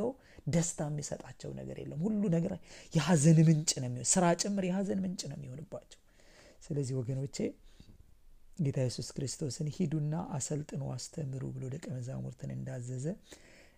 ደስታ 0.48 0.88
የሚሰጣቸው 0.90 1.52
ነገር 1.60 1.78
የለም። 1.82 2.02
ሁሉ 2.06 2.22
ነገር 2.36 2.54
የሀዘን 2.94 3.40
ምንጭ 3.50 3.72
ነው 3.82 3.90
የሚሆን፣ 3.90 4.08
ስራ 4.14 4.26
ጭምር 4.42 4.66
የሀዘን 4.70 5.02
ምንጭ 5.06 5.22
ነው 5.32 5.38
የሚሆንባቸው። 5.40 6.00
ስለዚህ 6.64 6.96
ወገኖቼ 7.02 7.38
ጌታ 8.60 8.78
ኢየሱስ 8.84 9.10
ክርስቶስን 9.16 9.68
ሂዱና 9.76 10.14
አሰልጥኑ፣ 10.36 10.82
አስተምሩ 10.94 11.44
ብሎ 11.56 11.64
ደቀ 11.74 11.86
መዛሙርትን 11.96 12.52
እንዳዘዘ 12.56 13.06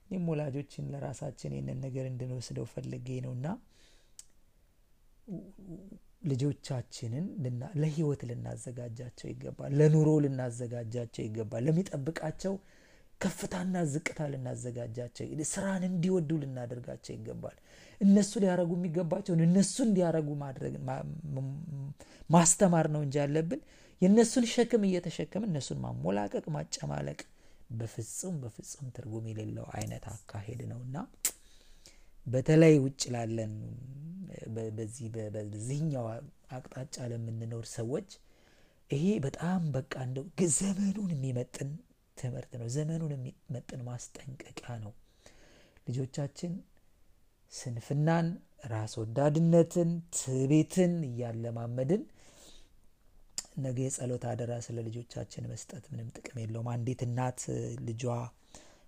እኔም 0.05 0.25
ወላጆችን 0.31 0.85
ለራሳችን 0.93 1.53
ይህንን 1.55 1.77
ነገር 1.85 2.05
እንድንወስደው 2.09 2.65
ፈልጌ 2.71 3.07
ነውና 3.25 3.45
ልጆቻችንን 6.31 7.25
ለህይወት 7.81 8.21
ልናዘጋጃቸው 8.29 9.27
ይገባል። 9.31 9.71
ለኑሮ 9.79 10.09
ልናዘጋጃቸው 10.25 11.23
ይገባል። 11.27 11.63
ለሚጠብቃቸው 11.67 12.53
ከፍታና 13.21 13.75
ዝቅታ 13.91 14.19
ልናዘጋጃቸው፣ 14.31 15.25
ስራን 15.51 15.83
እንዲወዱ 15.89 16.29
ልናደርጋቸው 16.43 17.13
ይገባል። 17.17 17.57
እነሱ 18.01 18.31
ሊያረጉ 18.43 18.71
የሚገባቸውን 18.77 19.41
እነሱ 19.47 19.75
እንዲያረጉ 19.87 20.29
ማድረግ 20.43 20.75
ማስተማር 22.29 22.87
ነው 22.95 23.01
እንጂ 23.05 23.15
ያለብን 23.21 23.61
የእነሱን 24.01 24.45
ሸክም 24.51 24.83
እየተሸከምን 24.87 25.49
እነሱን 25.51 25.79
ማሞላቀቅ፣ 25.83 26.45
ማጨማለቅ 26.55 27.19
በፍጹም 27.79 28.35
በፍጹም 28.43 28.87
ትርጉም 28.95 29.25
የሌለው 29.31 29.67
አይነት 29.75 30.05
አካሄድ 30.13 30.61
ነው 30.71 30.79
እና 30.85 30.97
በተለይ 32.27 32.75
ውጭ 32.85 33.01
ላለን 33.13 33.53
በዚህ 34.75 35.07
በዚህኛው 35.35 36.05
አቅጣጫ 36.57 36.95
ለምንኖር 37.11 37.65
ሰዎች 37.75 38.09
ይሄ 38.89 39.05
በጣም 39.25 39.61
በቃ 39.75 39.93
እንደው 40.07 40.25
ዘመኑን 40.55 41.11
የሚመጥን 41.15 41.69
ትምህርት 42.17 42.53
ነው። 42.61 42.67
ዘመኑን 42.75 43.11
የሚመጥን 43.15 43.81
ማስጠንቀቂያ 43.87 44.73
ነው። 44.83 44.93
ልጆቻችን 45.87 46.51
ስንፍናን፣ 47.51 48.27
ራስ 48.65 48.93
ወዳድነትን፣ 49.01 49.89
ትዕቢትን 50.17 50.93
እያለማመድን 51.07 52.03
ነገ 53.57 53.77
የጸሎት 53.83 54.23
አደራ 54.29 54.53
ስለ 54.65 54.77
ልጆቻችን 54.87 55.49
መስጠት 55.51 55.83
ምንም 55.91 56.07
ጥቅም 56.17 56.37
የለውም። 56.41 56.69
አንዲት 56.73 57.01
እናት 57.05 57.41
ልጇ 57.87 58.03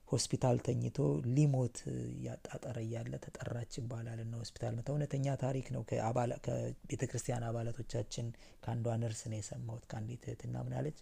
ሆስፒታል 0.07 0.57
ተኝቶ 0.65 0.97
ሊሞት 1.35 1.77
እያጣጠረ 2.13 2.77
እያለ 2.85 3.13
ተጠራች 3.23 3.71
ይባላል 3.79 4.19
እና 4.23 4.33
ሆስፒታል 4.41 4.73
መታ። 4.77 4.87
እውነተኛ 4.93 5.35
ታሪክ 5.43 5.67
ነው። 5.75 5.83
ከቤተ 5.87 7.01
ክርስቲያን 7.11 7.45
አባላቶቻችን 7.47 8.27
ከአንዷ 8.63 8.95
ነርስ 9.01 9.21
ነው 9.31 9.37
የሰማሁት። 9.39 9.85
ከአንዲት 9.91 10.23
እህትና 10.27 10.55
ምናለች 10.67 10.99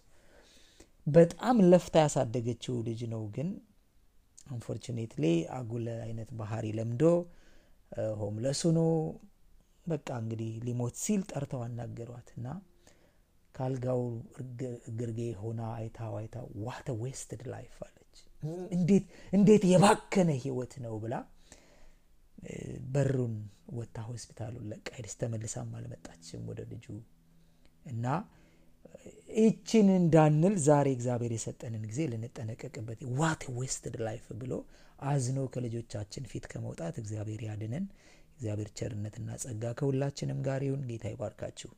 በጣም 1.06 1.56
ለፍታ 1.70 1.96
ያሳደገችው 2.04 2.74
ልጅ 2.88 3.00
ነው፣ 3.12 3.22
ግን 3.36 3.48
unfortunately 4.52 5.24
አጉል 5.56 5.88
አይነት 6.04 6.30
ባህሪ 6.38 6.66
ለምዶ 6.78 7.02
homeless 8.20 8.60
ሆኖ 8.66 8.80
በቃ 9.86 10.08
እንግዲህ 10.22 10.50
ሊሞት 10.66 10.94
ሲል 11.02 11.22
ጠርተው 11.30 11.60
አናገሯት 11.64 12.28
እና 12.36 12.46
ካልጋው 13.54 14.02
ግርጌ 14.98 15.20
ሆና 15.40 15.62
አይታ 15.76 16.08
አይታ 16.18 16.36
what 16.64 16.88
a 17.02 17.08
wasted 17.08 17.42
life 17.52 17.76
አለች። 17.86 18.18
እንዴት 19.32 19.64
የባከነ 19.72 20.30
ህይወት 20.44 20.74
ነው 20.84 20.94
ብላ 21.02 21.14
በሩን 22.92 23.34
ወታ 23.78 23.98
ሆስፒታሉን 24.06 24.64
ለቃ 24.72 24.86
ሄደች። 24.96 25.14
ተመልሳም 25.20 25.68
አልመጣችም 25.78 26.46
ወደ 26.50 26.60
ልጁ 26.72 26.86
እና 27.86 28.06
ይችን 29.40 29.86
እንዳንል 29.94 30.54
ዛሬ 30.64 30.88
እግዚአብሔር 30.96 31.32
የሰጠንን 31.34 31.84
ጊዜ 31.90 32.00
ልንጠነቀቅበት 32.12 33.00
what 33.20 33.44
a 33.58 33.63
wasted 33.63 33.94
life 34.06 34.26
ብሎ 34.40 34.52
አዝኖ 35.10 35.38
ከልጆቻችን 35.54 36.28
ፊት 36.32 36.44
ከመውጣት 36.52 36.96
እግዚአብሔር 37.02 37.42
ያድነን። 37.48 37.86
እግዚአብሔር 38.34 38.68
ቸርነትና 38.78 39.30
ጸጋ 39.42 39.64
ከሁላችንም 39.78 40.38
ጋር 40.46 40.60
ይሁን። 40.66 40.82
ጌታ 40.90 41.06
ይባርካችሁ። 41.12 41.70